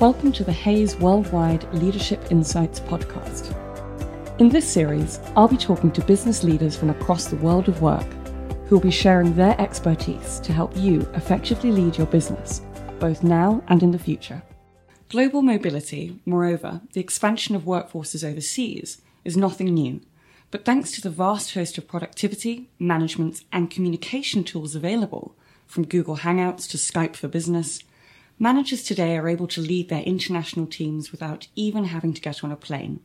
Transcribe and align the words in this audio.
Welcome 0.00 0.30
to 0.34 0.44
the 0.44 0.52
Hays 0.52 0.94
Worldwide 0.94 1.74
Leadership 1.74 2.30
Insights 2.30 2.78
podcast. 2.78 3.52
In 4.38 4.48
this 4.48 4.64
series, 4.64 5.18
I'll 5.34 5.48
be 5.48 5.56
talking 5.56 5.90
to 5.90 6.00
business 6.04 6.44
leaders 6.44 6.76
from 6.76 6.90
across 6.90 7.24
the 7.24 7.34
world 7.34 7.68
of 7.68 7.82
work 7.82 8.06
who 8.68 8.76
will 8.76 8.80
be 8.80 8.92
sharing 8.92 9.34
their 9.34 9.60
expertise 9.60 10.38
to 10.44 10.52
help 10.52 10.76
you 10.76 11.00
effectively 11.14 11.72
lead 11.72 11.98
your 11.98 12.06
business, 12.06 12.62
both 13.00 13.24
now 13.24 13.60
and 13.66 13.82
in 13.82 13.90
the 13.90 13.98
future. 13.98 14.40
Global 15.08 15.42
mobility, 15.42 16.20
moreover, 16.24 16.80
the 16.92 17.00
expansion 17.00 17.56
of 17.56 17.62
workforces 17.62 18.22
overseas, 18.22 19.02
is 19.24 19.36
nothing 19.36 19.74
new. 19.74 20.00
But 20.52 20.64
thanks 20.64 20.92
to 20.92 21.00
the 21.00 21.10
vast 21.10 21.54
host 21.54 21.76
of 21.76 21.88
productivity, 21.88 22.70
management, 22.78 23.42
and 23.52 23.68
communication 23.68 24.44
tools 24.44 24.76
available, 24.76 25.34
from 25.66 25.86
Google 25.86 26.18
Hangouts 26.18 26.68
to 26.70 26.76
Skype 26.76 27.16
for 27.16 27.26
Business, 27.26 27.82
Managers 28.40 28.84
today 28.84 29.16
are 29.16 29.28
able 29.28 29.48
to 29.48 29.60
lead 29.60 29.88
their 29.88 30.02
international 30.02 30.66
teams 30.66 31.10
without 31.10 31.48
even 31.56 31.86
having 31.86 32.12
to 32.14 32.20
get 32.20 32.44
on 32.44 32.52
a 32.52 32.56
plane. 32.56 33.00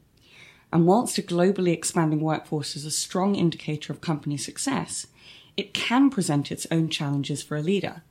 And 0.71 0.85
whilst 0.85 1.17
a 1.17 1.23
globally 1.23 1.73
expanding 1.73 2.19
workforce 2.19 2.75
is 2.75 2.85
a 2.85 2.91
strong 2.91 3.33
indicator 3.33 3.91
of 3.91 3.99
company 3.99 4.37
success, 4.37 5.07
it 5.57 5.73
can 5.73 6.11
present 6.11 6.51
its 6.51 6.67
own 6.69 6.87
challenges 6.89 7.41
for 7.41 7.57
a 7.57 7.63
leader, 7.63 8.03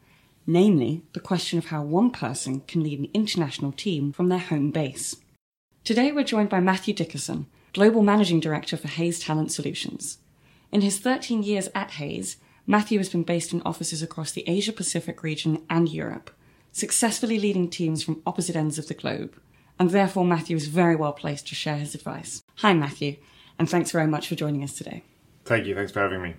namely 0.48 1.02
the 1.12 1.20
question 1.20 1.60
of 1.60 1.66
how 1.66 1.84
one 1.84 2.10
person 2.10 2.62
can 2.62 2.82
lead 2.82 2.98
an 2.98 3.08
international 3.14 3.70
team 3.70 4.12
from 4.12 4.28
their 4.28 4.40
home 4.40 4.72
base. 4.72 5.14
Today 5.84 6.10
we're 6.10 6.24
joined 6.24 6.48
by 6.48 6.58
Matthew 6.58 6.92
Dickerson, 6.92 7.46
Global 7.72 8.02
Managing 8.02 8.40
Director 8.40 8.76
for 8.76 8.88
Hays 8.88 9.20
Talent 9.20 9.52
Solutions. 9.52 10.18
In 10.72 10.80
his 10.80 10.98
13 10.98 11.44
years 11.44 11.68
at 11.72 11.92
Hays, 11.92 12.38
Matthew 12.66 12.98
has 12.98 13.10
been 13.10 13.22
based 13.22 13.52
in 13.52 13.62
offices 13.62 14.02
across 14.02 14.32
the 14.32 14.48
Asia 14.48 14.72
Pacific 14.72 15.22
region 15.22 15.62
and 15.70 15.88
Europe 15.88 16.32
successfully 16.72 17.38
leading 17.38 17.68
teams 17.68 18.02
from 18.02 18.22
opposite 18.26 18.56
ends 18.56 18.78
of 18.78 18.88
the 18.88 18.94
globe, 18.94 19.40
and 19.78 19.90
therefore 19.90 20.24
Matthew 20.24 20.56
is 20.56 20.66
very 20.66 20.96
well 20.96 21.12
placed 21.12 21.46
to 21.48 21.54
share 21.54 21.76
his 21.76 21.94
advice. 21.94 22.42
Hi, 22.56 22.72
Matthew, 22.72 23.16
and 23.58 23.68
thanks 23.68 23.92
very 23.92 24.06
much 24.06 24.26
for 24.26 24.34
joining 24.34 24.64
us 24.64 24.72
today. 24.72 25.04
Thank 25.44 25.66
you. 25.66 25.74
Thanks 25.74 25.92
for 25.92 26.00
having 26.00 26.22
me. 26.22 26.34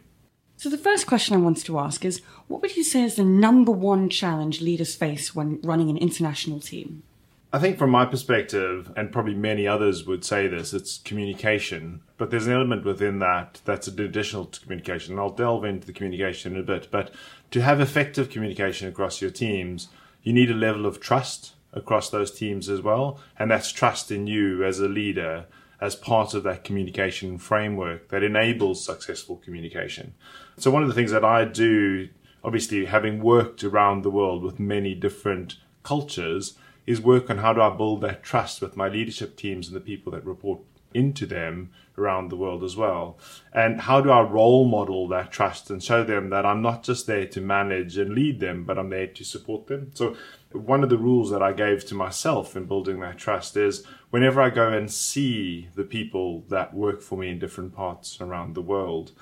So, 0.57 0.69
the 0.69 0.77
first 0.77 1.07
question 1.07 1.35
I 1.35 1.39
wanted 1.39 1.65
to 1.65 1.79
ask 1.79 2.05
is 2.05 2.21
what 2.47 2.61
would 2.61 2.75
you 2.75 2.83
say 2.83 3.03
is 3.03 3.15
the 3.15 3.23
number 3.23 3.71
one 3.71 4.09
challenge 4.09 4.61
leaders 4.61 4.95
face 4.95 5.35
when 5.35 5.59
running 5.61 5.89
an 5.89 5.97
international 5.97 6.59
team? 6.59 7.03
I 7.51 7.59
think, 7.59 7.77
from 7.77 7.91
my 7.91 8.05
perspective, 8.05 8.91
and 8.95 9.11
probably 9.11 9.35
many 9.35 9.67
others 9.67 10.05
would 10.07 10.25
say 10.25 10.47
this, 10.47 10.73
it's 10.73 10.97
communication. 10.97 12.01
But 12.17 12.31
there's 12.31 12.47
an 12.47 12.53
element 12.53 12.83
within 12.83 13.19
that 13.19 13.61
that's 13.63 13.87
an 13.87 13.99
additional 13.99 14.45
to 14.45 14.59
communication. 14.59 15.13
And 15.13 15.19
I'll 15.19 15.29
delve 15.29 15.63
into 15.63 15.85
the 15.85 15.93
communication 15.93 16.55
in 16.55 16.61
a 16.61 16.63
bit. 16.63 16.87
But 16.89 17.13
to 17.51 17.61
have 17.61 17.79
effective 17.79 18.31
communication 18.31 18.87
across 18.87 19.21
your 19.21 19.29
teams, 19.29 19.89
you 20.23 20.33
need 20.33 20.49
a 20.49 20.55
level 20.55 20.85
of 20.85 20.99
trust 20.99 21.53
across 21.73 22.09
those 22.09 22.31
teams 22.31 22.69
as 22.69 22.81
well. 22.81 23.19
And 23.37 23.51
that's 23.51 23.71
trust 23.71 24.11
in 24.11 24.27
you 24.27 24.63
as 24.63 24.79
a 24.79 24.87
leader 24.87 25.45
as 25.81 25.95
part 25.95 26.33
of 26.33 26.43
that 26.43 26.63
communication 26.63 27.37
framework 27.37 28.07
that 28.09 28.23
enables 28.23 28.85
successful 28.85 29.35
communication. 29.37 30.13
So, 30.57 30.71
one 30.71 30.81
of 30.81 30.87
the 30.87 30.95
things 30.95 31.11
that 31.11 31.25
I 31.25 31.43
do, 31.43 32.09
obviously, 32.43 32.85
having 32.85 33.21
worked 33.21 33.63
around 33.63 34.01
the 34.03 34.09
world 34.09 34.43
with 34.43 34.59
many 34.59 34.95
different 34.95 35.57
cultures, 35.83 36.57
is 36.85 37.01
work 37.01 37.29
on 37.29 37.39
how 37.39 37.53
do 37.53 37.61
I 37.61 37.69
build 37.75 38.01
that 38.01 38.23
trust 38.23 38.61
with 38.61 38.77
my 38.77 38.87
leadership 38.87 39.35
teams 39.35 39.67
and 39.67 39.75
the 39.75 39.81
people 39.81 40.11
that 40.13 40.25
report 40.25 40.61
into 40.93 41.25
them 41.25 41.71
around 41.97 42.29
the 42.29 42.35
world 42.35 42.63
as 42.63 42.75
well. 42.75 43.17
And 43.53 43.81
how 43.81 44.01
do 44.01 44.09
I 44.09 44.21
role 44.21 44.65
model 44.65 45.07
that 45.09 45.31
trust 45.31 45.69
and 45.69 45.83
show 45.83 46.03
them 46.03 46.29
that 46.29 46.45
I'm 46.45 46.61
not 46.61 46.83
just 46.83 47.07
there 47.07 47.27
to 47.27 47.41
manage 47.41 47.97
and 47.97 48.13
lead 48.13 48.39
them, 48.39 48.63
but 48.63 48.77
I'm 48.77 48.89
there 48.89 49.07
to 49.07 49.23
support 49.23 49.67
them? 49.67 49.91
So, 49.93 50.15
one 50.51 50.83
of 50.83 50.89
the 50.89 50.97
rules 50.97 51.31
that 51.31 51.41
I 51.41 51.51
gave 51.51 51.83
to 51.85 51.95
myself 51.95 52.55
in 52.55 52.65
building 52.65 52.99
that 52.99 53.17
trust 53.17 53.57
is 53.57 53.85
whenever 54.11 54.39
I 54.39 54.51
go 54.51 54.69
and 54.69 54.91
see 54.91 55.69
the 55.75 55.83
people 55.83 56.43
that 56.49 56.75
work 56.75 57.01
for 57.01 57.17
me 57.17 57.29
in 57.29 57.39
different 57.39 57.73
parts 57.73 58.21
around 58.21 58.53
the 58.53 58.61
world, 58.61 59.13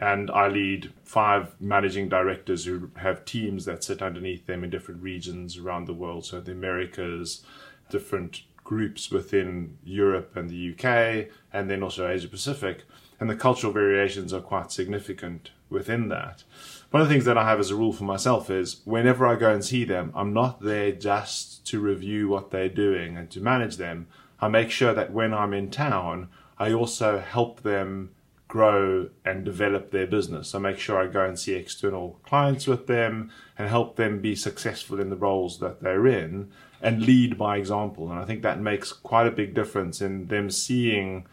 and 0.00 0.30
I 0.30 0.48
lead 0.48 0.92
five 1.04 1.54
managing 1.60 2.08
directors 2.08 2.64
who 2.64 2.90
have 2.96 3.26
teams 3.26 3.66
that 3.66 3.84
sit 3.84 4.00
underneath 4.00 4.46
them 4.46 4.64
in 4.64 4.70
different 4.70 5.02
regions 5.02 5.58
around 5.58 5.86
the 5.86 5.92
world. 5.92 6.24
So, 6.24 6.40
the 6.40 6.52
Americas, 6.52 7.44
different 7.90 8.42
groups 8.64 9.10
within 9.10 9.78
Europe 9.84 10.36
and 10.36 10.48
the 10.48 10.72
UK, 10.72 11.28
and 11.52 11.70
then 11.70 11.82
also 11.82 12.08
Asia 12.08 12.28
Pacific. 12.28 12.84
And 13.18 13.28
the 13.28 13.36
cultural 13.36 13.72
variations 13.72 14.32
are 14.32 14.40
quite 14.40 14.72
significant 14.72 15.50
within 15.68 16.08
that. 16.08 16.44
One 16.90 17.02
of 17.02 17.08
the 17.08 17.14
things 17.14 17.26
that 17.26 17.38
I 17.38 17.44
have 17.44 17.60
as 17.60 17.70
a 17.70 17.76
rule 17.76 17.92
for 17.92 18.04
myself 18.04 18.50
is 18.50 18.80
whenever 18.84 19.26
I 19.26 19.36
go 19.36 19.52
and 19.52 19.64
see 19.64 19.84
them, 19.84 20.12
I'm 20.14 20.32
not 20.32 20.62
there 20.62 20.92
just 20.92 21.64
to 21.66 21.80
review 21.80 22.28
what 22.28 22.50
they're 22.50 22.68
doing 22.68 23.16
and 23.16 23.30
to 23.30 23.40
manage 23.40 23.76
them. 23.76 24.08
I 24.40 24.48
make 24.48 24.70
sure 24.70 24.94
that 24.94 25.12
when 25.12 25.32
I'm 25.32 25.52
in 25.52 25.70
town, 25.70 26.28
I 26.58 26.72
also 26.72 27.18
help 27.18 27.62
them 27.62 28.10
grow 28.48 29.08
and 29.24 29.44
develop 29.44 29.92
their 29.92 30.08
business. 30.08 30.54
I 30.54 30.58
make 30.58 30.78
sure 30.78 31.00
I 31.00 31.06
go 31.06 31.24
and 31.24 31.38
see 31.38 31.54
external 31.54 32.18
clients 32.24 32.66
with 32.66 32.88
them 32.88 33.30
and 33.56 33.68
help 33.68 33.94
them 33.94 34.20
be 34.20 34.34
successful 34.34 34.98
in 34.98 35.08
the 35.08 35.16
roles 35.16 35.60
that 35.60 35.80
they're 35.82 36.08
in 36.08 36.50
and 36.82 37.02
lead 37.02 37.36
by 37.36 37.56
example. 37.56 38.10
And 38.10 38.18
I 38.18 38.24
think 38.24 38.42
that 38.42 38.60
makes 38.60 38.92
quite 38.92 39.26
a 39.26 39.32
big 39.32 39.54
difference 39.54 40.00
in 40.00 40.28
them 40.28 40.50
seeing 40.50 41.26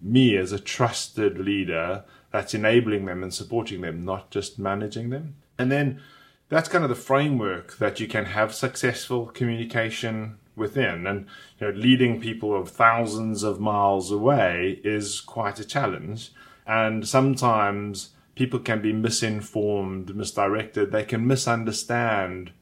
me 0.00 0.36
as 0.36 0.52
a 0.52 0.58
trusted 0.58 1.38
leader 1.38 2.04
that's 2.30 2.54
enabling 2.54 3.04
them 3.04 3.22
and 3.22 3.32
supporting 3.32 3.80
them, 3.82 4.04
not 4.04 4.30
just 4.30 4.58
managing 4.58 5.10
them. 5.10 5.36
And 5.58 5.70
then 5.70 6.00
that's 6.48 6.68
kind 6.68 6.84
of 6.84 6.90
the 6.90 6.96
framework 6.96 7.78
that 7.78 8.00
you 8.00 8.06
can 8.06 8.26
have 8.26 8.54
successful 8.54 9.26
communication 9.26 10.38
within. 10.56 11.06
And 11.06 11.26
you 11.58 11.66
know, 11.66 11.72
leading 11.72 12.20
people 12.20 12.54
of 12.54 12.70
thousands 12.70 13.42
of 13.42 13.60
miles 13.60 14.10
away 14.10 14.80
is 14.84 15.20
quite 15.20 15.58
a 15.60 15.64
challenge. 15.64 16.32
And 16.66 17.06
sometimes 17.06 18.10
people 18.34 18.58
can 18.58 18.80
be 18.80 18.92
misinformed, 18.92 20.14
misdirected. 20.14 20.90
They 20.90 21.04
can 21.04 21.26
misunderstand 21.26 22.52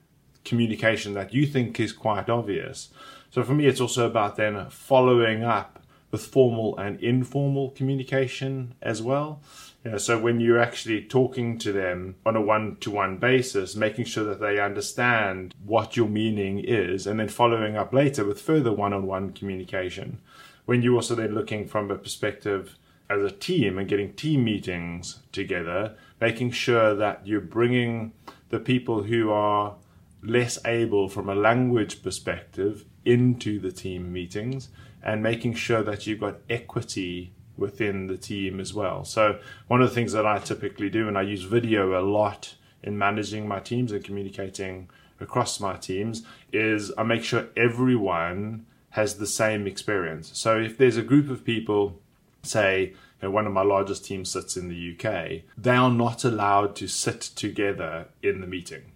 communication 0.44 1.14
that 1.14 1.34
you 1.34 1.46
think 1.46 1.78
is 1.80 1.92
quite 1.92 2.28
obvious. 2.28 2.88
So 3.30 3.42
for 3.42 3.54
me, 3.54 3.66
it's 3.66 3.80
also 3.80 4.06
about 4.06 4.36
then 4.36 4.68
following 4.70 5.44
up 5.44 5.82
with 6.10 6.26
formal 6.26 6.76
and 6.76 7.00
informal 7.00 7.70
communication 7.70 8.74
as 8.82 9.00
well. 9.00 9.40
You 9.84 9.92
know, 9.92 9.98
so 9.98 10.18
when 10.18 10.40
you're 10.40 10.58
actually 10.58 11.02
talking 11.04 11.56
to 11.58 11.72
them 11.72 12.16
on 12.26 12.36
a 12.36 12.40
one-to-one 12.40 13.18
basis, 13.18 13.76
making 13.76 14.04
sure 14.04 14.24
that 14.24 14.40
they 14.40 14.58
understand 14.58 15.54
what 15.64 15.96
your 15.96 16.08
meaning 16.08 16.58
is, 16.58 17.06
and 17.06 17.20
then 17.20 17.28
following 17.28 17.76
up 17.76 17.92
later 17.92 18.24
with 18.24 18.40
further 18.40 18.72
one-on-one 18.72 19.32
communication. 19.32 20.18
When 20.66 20.82
you're 20.82 20.96
also 20.96 21.14
then 21.14 21.34
looking 21.34 21.66
from 21.66 21.90
a 21.90 21.96
perspective 21.96 22.76
as 23.08 23.22
a 23.22 23.30
team 23.30 23.78
and 23.78 23.88
getting 23.88 24.12
team 24.12 24.44
meetings 24.44 25.20
together, 25.32 25.94
making 26.20 26.50
sure 26.50 26.94
that 26.94 27.26
you're 27.26 27.40
bringing 27.40 28.12
the 28.50 28.60
people 28.60 29.04
who 29.04 29.30
are 29.30 29.76
less 30.22 30.58
able 30.64 31.08
from 31.08 31.28
a 31.28 31.34
language 31.34 32.03
perspective 32.03 32.84
into 33.04 33.58
the 33.58 33.72
team 33.72 34.12
meetings 34.12 34.69
and 35.03 35.22
making 35.22 35.54
sure 35.54 35.82
that 35.82 36.06
you've 36.06 36.20
got 36.20 36.36
equity 36.48 37.32
within 37.56 38.06
the 38.06 38.16
team 38.16 38.60
as 38.60 38.75
well. 38.75 39.04
So, 39.04 39.38
one 39.69 39.82
of 39.82 39.88
the 39.88 39.94
things 39.94 40.12
that 40.12 40.26
I 40.26 40.38
typically 40.38 40.91
do, 40.91 41.09
and 41.09 41.16
I 41.16 41.22
use 41.22 41.42
video 41.42 41.98
a 41.98 42.03
lot 42.03 42.54
in 42.82 42.98
managing 42.98 43.47
my 43.47 43.60
teams 43.60 43.92
and 43.92 44.03
communicating 44.03 44.88
across 45.20 45.60
my 45.60 45.76
teams, 45.76 46.22
is 46.53 46.92
I 46.97 47.03
make 47.03 47.22
sure 47.22 47.48
everyone 47.56 48.66
has 48.91 49.16
the 49.16 49.26
same 49.26 49.66
experience. 49.66 50.30
So, 50.34 50.59
if 50.59 50.76
there's 50.76 50.97
a 50.97 51.03
group 51.03 51.30
of 51.30 51.44
people, 51.44 52.00
say, 52.42 52.94
you 53.22 53.28
know, 53.28 53.30
one 53.30 53.47
of 53.47 53.53
my 53.53 53.62
largest 53.62 54.04
teams 54.04 54.30
sits 54.30 54.56
in 54.56 54.69
the 54.69 54.97
UK, 54.97 55.42
they 55.56 55.77
are 55.77 55.91
not 55.91 56.24
allowed 56.24 56.74
to 56.77 56.89
sit 56.89 57.21
together 57.21 58.09
in 58.22 58.41
the 58.41 58.47
meeting 58.47 58.92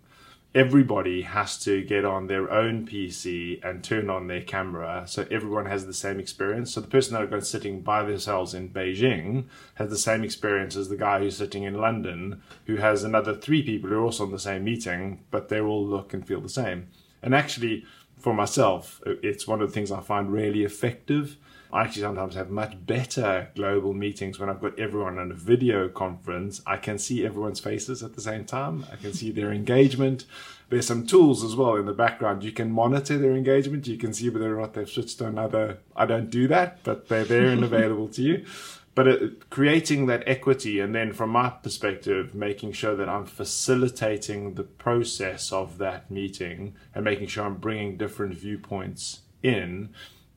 everybody 0.55 1.23
has 1.23 1.59
to 1.59 1.83
get 1.83 2.05
on 2.05 2.29
their 2.29 2.49
own 2.51 2.87
PC 2.87 3.63
and 3.65 3.83
turn 3.83 4.09
on 4.09 4.29
their 4.29 4.41
camera 4.41 5.03
so 5.05 5.27
everyone 5.29 5.67
has 5.67 5.87
the 5.87 5.93
same 5.93 6.21
experience. 6.21 6.73
So 6.73 6.81
the 6.81 6.87
person 6.87 7.15
that 7.15 7.33
are 7.33 7.41
sitting 7.41 7.81
by 7.81 8.05
themselves 8.05 8.55
in 8.55 8.69
Beijing 8.69 9.47
has 9.75 9.91
the 9.91 9.99
same 9.99 10.23
experience 10.23 10.77
as 10.77 10.89
the 10.89 10.97
guy 10.97 11.19
who's 11.19 11.37
sitting 11.37 11.65
in 11.65 11.75
London, 11.75 12.41
who 12.67 12.77
has 12.77 13.03
another 13.03 13.35
three 13.35 13.63
people 13.63 13.91
who 13.91 13.97
are 13.97 14.05
also 14.05 14.25
on 14.25 14.31
the 14.31 14.39
same 14.39 14.63
meeting, 14.63 15.25
but 15.33 15.49
they 15.49 15.61
all 15.61 15.85
look 15.85 16.15
and 16.15 16.27
feel 16.27 16.41
the 16.41 16.49
same. 16.49 16.87
And 17.21 17.35
actually, 17.35 17.85
for 18.17 18.33
myself, 18.33 19.03
it's 19.05 19.49
one 19.49 19.61
of 19.61 19.69
the 19.69 19.75
things 19.75 19.91
I 19.91 20.01
find 20.01 20.33
really 20.33 20.63
effective 20.63 21.37
I 21.75 21.83
actually 21.83 22.03
sometimes 22.03 22.37
have 22.37 22.51
much 22.51 22.87
better 22.87 23.49
global 23.57 23.95
meetings 23.95 24.39
when 24.39 24.49
I've 24.49 24.61
got 24.61 24.79
everyone 24.79 25.19
on 25.19 25.33
a 25.33 25.35
video 25.35 25.89
conference. 25.89 26.63
I 26.65 26.77
can 26.77 26.99
see 26.99 27.27
everyone's 27.27 27.59
faces 27.59 28.01
at 28.01 28.15
the 28.15 28.21
same 28.21 28.45
time. 28.45 28.87
I 28.93 28.95
can 28.95 29.13
see 29.13 29.33
their 29.33 29.51
engagement. 29.51 30.25
There's 30.71 30.87
some 30.87 31.05
tools 31.05 31.43
as 31.43 31.57
well 31.57 31.75
in 31.75 31.87
the 31.87 31.93
background. 31.93 32.45
You 32.45 32.53
can 32.53 32.71
monitor 32.71 33.19
their 33.19 33.33
engagement. 33.33 33.89
You 33.89 33.97
can 33.97 34.15
see 34.15 34.31
whether 34.31 34.57
or 34.57 34.61
not 34.61 34.75
they've 34.75 34.89
switched 34.89 35.19
to 35.19 35.27
another. 35.27 35.79
I 35.97 36.07
don't 36.07 36.31
do 36.31 36.47
that, 36.47 36.85
but 36.85 37.09
they're 37.09 37.25
there 37.25 37.49
and 37.49 37.65
available 37.73 38.07
to 38.11 38.23
you. 38.23 38.47
But 38.95 39.09
it, 39.09 39.51
creating 39.51 40.07
that 40.07 40.23
equity, 40.29 40.79
and 40.79 40.95
then 40.95 41.13
from 41.13 41.31
my 41.31 41.51
perspective, 41.51 42.37
making 42.37 42.71
sure 42.71 42.95
that 42.95 43.09
I'm 43.09 43.27
facilitating 43.27 44.55
the 44.55 44.63
process 44.63 45.51
of 45.51 45.79
that 45.79 46.09
meeting 46.09 46.77
and 46.95 47.05
making 47.05 47.27
sure 47.27 47.45
I'm 47.45 47.57
bringing 47.57 47.97
different 47.97 48.35
viewpoints 48.35 49.23
in 49.43 49.91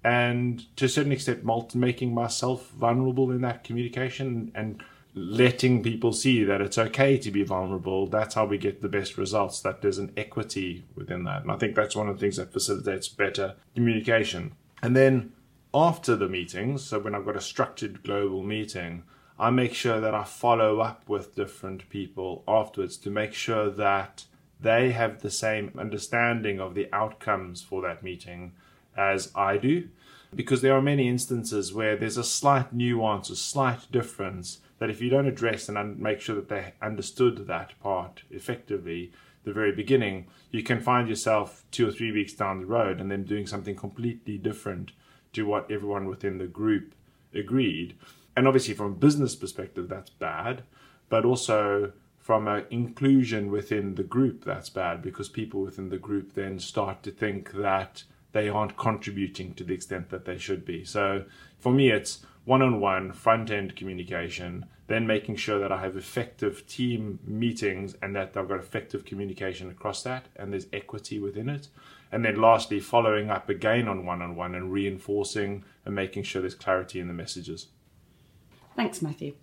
and 0.07 0.65
to 0.77 0.85
a 0.85 0.89
certain 0.89 1.11
extent 1.11 1.43
making 1.75 2.13
myself 2.13 2.69
vulnerable 2.69 3.29
in 3.31 3.41
that 3.41 3.65
communication 3.65 4.53
and 4.55 4.81
letting 5.13 5.83
people 5.83 6.13
see 6.13 6.45
that 6.45 6.61
it's 6.61 6.77
okay 6.77 7.17
to 7.17 7.29
be 7.29 7.43
vulnerable. 7.43 8.07
That's 8.07 8.35
how 8.35 8.45
we 8.45 8.57
get 8.57 8.81
the 8.81 8.87
best 8.87 9.17
results 9.17 9.59
that 9.61 9.81
there's 9.81 9.97
an 9.97 10.13
equity 10.15 10.85
within 10.95 11.25
that. 11.25 11.41
And 11.41 11.51
i 11.51 11.57
think 11.57 11.75
that's 11.75 11.95
one 11.95 12.07
of 12.07 12.15
the 12.15 12.21
things 12.21 12.37
that 12.37 12.53
facilitates 12.53 13.09
better 13.09 13.55
communication. 13.75 14.53
And 14.81 14.95
then 14.95 15.33
after 15.73 16.15
the 16.15 16.29
meetings 16.29 16.81
so 16.81 16.97
when 16.97 17.13
i've 17.13 17.25
got 17.25 17.35
a 17.35 17.41
structured 17.41 18.01
global 18.01 18.41
meeting 18.41 19.03
i 19.37 19.49
make 19.49 19.73
sure 19.73 19.99
that 19.99 20.15
i 20.15 20.23
follow 20.23 20.79
up 20.79 21.03
with 21.09 21.35
different 21.35 21.87
people 21.89 22.41
afterwards 22.47 22.95
to 22.95 23.09
make 23.09 23.33
sure 23.33 23.69
that 23.69 24.23
they 24.61 24.91
have 24.91 25.21
the 25.21 25.29
same 25.29 25.69
understanding 25.77 26.59
of 26.61 26.73
the 26.73 26.87
outcomes 26.93 27.61
for 27.61 27.81
that 27.81 28.01
meeting 28.01 28.53
as 28.97 29.31
I 29.35 29.57
do. 29.57 29.89
Because 30.35 30.61
there 30.61 30.75
are 30.75 30.81
many 30.81 31.07
instances 31.07 31.73
where 31.73 31.95
there's 31.95 32.17
a 32.17 32.23
slight 32.23 32.73
nuance, 32.73 33.29
a 33.29 33.35
slight 33.35 33.89
difference 33.91 34.59
that 34.79 34.89
if 34.89 35.01
you 35.01 35.09
don't 35.09 35.27
address 35.27 35.69
and 35.69 35.99
make 35.99 36.19
sure 36.19 36.35
that 36.35 36.49
they 36.49 36.73
understood 36.81 37.47
that 37.47 37.79
part 37.81 38.23
effectively, 38.29 39.11
the 39.47 39.53
very 39.53 39.71
beginning, 39.71 40.27
you 40.51 40.61
can 40.61 40.81
find 40.81 41.07
yourself 41.07 41.63
two 41.71 41.87
or 41.87 41.91
three 41.91 42.11
weeks 42.11 42.33
down 42.33 42.59
the 42.59 42.65
road 42.65 42.99
and 42.99 43.09
then 43.09 43.23
doing 43.23 43.47
something 43.47 43.75
completely 43.75 44.37
different 44.37 44.91
to 45.33 45.43
what 45.43 45.71
everyone 45.71 46.07
within 46.07 46.37
the 46.37 46.47
group 46.47 46.93
agreed. 47.33 47.95
And 48.35 48.47
obviously, 48.47 48.73
from 48.73 48.91
a 48.91 48.95
business 48.95 49.35
perspective, 49.35 49.87
that's 49.87 50.09
bad, 50.09 50.63
but 51.09 51.25
also 51.25 51.93
from 52.19 52.47
an 52.47 52.65
inclusion 52.69 53.49
within 53.49 53.95
the 53.95 54.03
group, 54.03 54.43
that's 54.43 54.69
bad 54.69 55.01
because 55.01 55.29
people 55.29 55.61
within 55.61 55.89
the 55.89 55.97
group 55.97 56.33
then 56.33 56.59
start 56.59 57.01
to 57.03 57.11
think 57.11 57.53
that 57.53 58.03
they 58.37 58.49
aren't 58.49 58.77
contributing 58.77 59.51
to 59.55 59.63
the 59.63 59.73
extent 59.73 60.11
that 60.11 60.25
they 60.25 60.37
should 60.37 60.63
be. 60.63 60.85
So 60.85 61.25
for 61.57 61.71
me, 61.71 61.89
it's 61.89 62.19
one 62.45 62.61
on 62.61 62.79
one 62.79 63.11
front 63.11 63.49
end 63.49 63.75
communication, 63.75 64.67
then 64.85 65.07
making 65.07 65.37
sure 65.37 65.57
that 65.57 65.71
I 65.71 65.81
have 65.81 65.97
effective 65.97 66.67
team 66.67 67.17
meetings 67.25 67.95
and 67.99 68.15
that 68.15 68.37
I've 68.37 68.47
got 68.47 68.59
effective 68.59 69.05
communication 69.05 69.71
across 69.71 70.03
that 70.03 70.27
and 70.35 70.53
there's 70.53 70.67
equity 70.71 71.17
within 71.17 71.49
it. 71.49 71.69
And 72.11 72.23
then 72.23 72.39
lastly, 72.39 72.79
following 72.79 73.31
up 73.31 73.49
again 73.49 73.87
on 73.87 74.05
one 74.05 74.21
on 74.21 74.35
one 74.35 74.53
and 74.53 74.71
reinforcing 74.71 75.63
and 75.83 75.95
making 75.95 76.21
sure 76.21 76.43
there's 76.43 76.53
clarity 76.53 76.99
in 76.99 77.07
the 77.07 77.15
messages. 77.15 77.67
Thanks, 78.75 79.01
Matthew. 79.01 79.33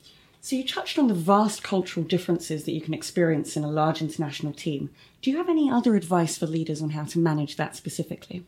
So, 0.41 0.55
you 0.57 0.65
touched 0.65 0.99
on 0.99 1.09
the 1.09 1.15
vast 1.15 1.63
cultural 1.63 2.07
differences 2.07 2.65
that 2.65 2.73
you 2.73 2.81
can 2.81 2.95
experience 2.95 3.57
in 3.57 3.65
a 3.65 3.71
large 3.71 4.01
international 4.01 4.53
team. 4.53 4.91
Do 5.21 5.31
you 5.31 5.39
have 5.39 5.49
any 5.49 5.71
other 5.71 5.97
advice 5.97 6.39
for 6.39 6.47
leaders 6.47 6.81
on 6.81 6.91
how 6.91 7.05
to 7.05 7.19
manage 7.19 7.57
that 7.57 7.75
specifically? 7.75 8.45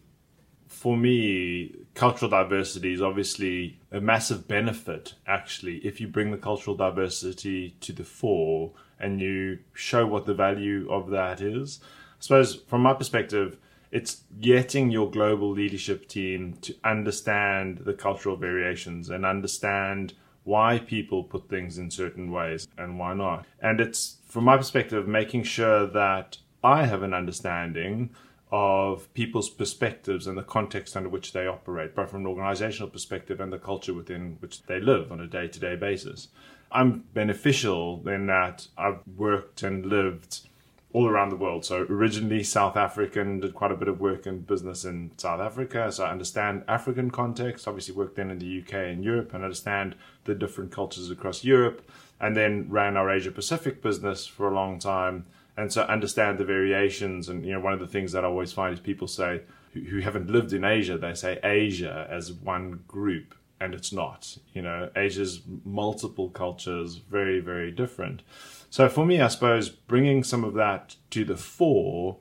For 0.69 0.97
me, 0.97 1.75
cultural 1.95 2.31
diversity 2.31 2.93
is 2.93 3.03
obviously 3.03 3.79
a 3.93 4.01
massive 4.01 4.49
benefit, 4.49 5.15
actually, 5.27 5.79
if 5.79 6.01
you 6.01 6.09
bring 6.09 6.31
the 6.31 6.37
cultural 6.37 6.77
diversity 6.77 7.77
to 7.81 7.93
the 7.93 8.05
fore 8.05 8.73
and 8.99 9.21
you 9.21 9.59
show 9.73 10.07
what 10.07 10.27
the 10.27 10.35
value 10.35 10.91
of 10.91 11.11
that 11.11 11.41
is. 11.41 11.81
I 11.83 12.17
suppose, 12.21 12.55
from 12.55 12.83
my 12.83 12.95
perspective, 12.95 13.59
it's 13.93 14.23
getting 14.41 14.91
your 14.91 15.11
global 15.11 15.51
leadership 15.51 16.09
team 16.09 16.55
to 16.63 16.75
understand 16.85 17.79
the 17.79 17.95
cultural 17.95 18.37
variations 18.37 19.11
and 19.11 19.25
understand 19.25 20.15
why 20.45 20.79
people 20.79 21.25
put 21.25 21.49
things 21.49 21.79
in 21.79 21.91
certain 21.91 22.31
ways 22.31 22.69
and 22.79 22.99
why 22.99 23.15
not. 23.15 23.47
And 23.61 23.81
it's, 23.81 24.19
from 24.27 24.45
my 24.45 24.57
perspective, 24.57 25.07
making 25.09 25.45
sure 25.45 25.87
that 25.87 26.39
I 26.63 26.87
have 26.87 27.03
an 27.03 27.15
understanding 27.15 28.11
of 28.53 29.13
people's 29.15 29.51
perspectives 29.51 30.27
and 30.27 30.39
the 30.39 30.43
context 30.43 30.97
under 30.97 31.09
which 31.09 31.33
they 31.33 31.47
operate, 31.47 31.95
both 31.95 32.11
from 32.11 32.21
an 32.21 32.27
organizational 32.27 32.89
perspective 32.89 33.41
and 33.41 33.53
the 33.53 33.59
culture 33.59 33.93
within 33.93 34.37
which 34.41 34.63
they 34.65 34.81
live 34.81 35.11
on 35.11 35.21
a 35.21 35.27
day 35.27 35.49
to 35.49 35.59
day 35.59 35.75
basis. 35.75 36.29
I'm 36.71 37.05
beneficial 37.15 38.07
in 38.09 38.27
that 38.27 38.69
I've 38.77 39.01
worked 39.17 39.63
and 39.63 39.87
lived 39.87 40.47
all 40.93 41.09
around 41.09 41.29
the 41.29 41.37
world. 41.37 41.65
So 41.65 41.87
originally 41.91 42.43
South 42.43 42.77
African, 42.77 43.41
did 43.41 43.55
quite 43.55 43.73
a 43.73 43.77
bit 43.77 43.89
of 43.89 44.01
work 44.01 44.27
in 44.27 44.41
business 44.41 44.85
in 44.85 45.11
South 45.19 45.41
Africa. 45.41 45.93
So 45.93 46.05
I 46.05 46.11
understand 46.11 46.65
African 46.69 47.11
context. 47.11 47.69
Obviously 47.69 47.95
worked 47.95 48.17
then 48.17 48.31
in 48.31 48.39
the 48.39 48.61
UK 48.63 48.75
and 48.75 49.05
Europe 49.05 49.35
and 49.35 49.45
understand 49.45 49.95
the 50.25 50.35
different 50.35 50.73
cultures 50.73 51.11
across 51.11 51.45
Europe. 51.45 51.87
And 52.19 52.35
then 52.35 52.69
ran 52.71 52.97
our 52.97 53.11
Asia 53.11 53.31
Pacific 53.31 53.83
business 53.83 54.27
for 54.27 54.49
a 54.49 54.55
long 54.55 54.79
time. 54.79 55.27
And 55.57 55.73
so 55.73 55.83
understand 55.83 56.39
the 56.39 56.45
variations. 56.45 57.29
And 57.29 57.45
you 57.45 57.53
know, 57.53 57.61
one 57.61 57.73
of 57.73 57.81
the 57.81 57.87
things 57.87 58.13
that 58.13 58.25
I 58.25 58.29
always 58.29 58.53
find 58.53 58.75
is 58.75 58.81
people 58.81 59.09
say 59.09 59.43
who, 59.73 59.81
who 59.81 60.01
haven't 60.01 60.31
lived 60.31 60.53
in 60.53 60.65
Asia, 60.65 60.99
they 60.99 61.15
say 61.15 61.39
Asia 61.43 62.07
as 62.11 62.33
one 62.33 62.85
group 62.87 63.35
and 63.61 63.75
it's 63.75 63.93
not. 63.93 64.39
You 64.53 64.63
know, 64.63 64.91
Asia's 64.97 65.43
multiple 65.65 66.31
cultures, 66.31 66.97
very, 66.97 67.41
very 67.41 67.71
different. 67.71 68.23
So 68.71 68.89
for 68.89 69.07
me, 69.07 69.21
I 69.21 69.29
suppose 69.29 69.69
bringing 69.69 70.23
some 70.23 70.45
of 70.45 70.55
that 70.55 70.97
to 71.11 71.25
the 71.25 71.37
fore, 71.37 72.19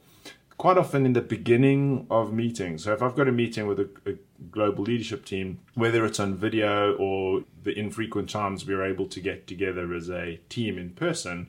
quite 0.58 0.78
often 0.78 1.06
in 1.06 1.14
the 1.14 1.22
beginning 1.22 2.08
of 2.10 2.32
meetings. 2.32 2.84
So 2.84 2.94
if 2.94 3.02
I've 3.02 3.16
got 3.16 3.28
a 3.28 3.32
meeting 3.32 3.68
with 3.68 3.80
a, 3.80 3.90
a 4.06 4.14
global 4.52 4.84
leadership 4.86 5.26
team, 5.26 5.60
whether 5.74 6.06
it's 6.06 6.20
on 6.20 6.36
video 6.36 6.96
or 6.96 7.44
the 7.64 7.78
infrequent 7.78 8.30
times 8.30 8.66
we're 8.66 8.86
able 8.86 9.08
to 9.08 9.20
get 9.20 9.48
together 9.48 9.94
as 9.94 10.10
a 10.10 10.40
team 10.50 10.78
in 10.78 10.92
person, 10.92 11.48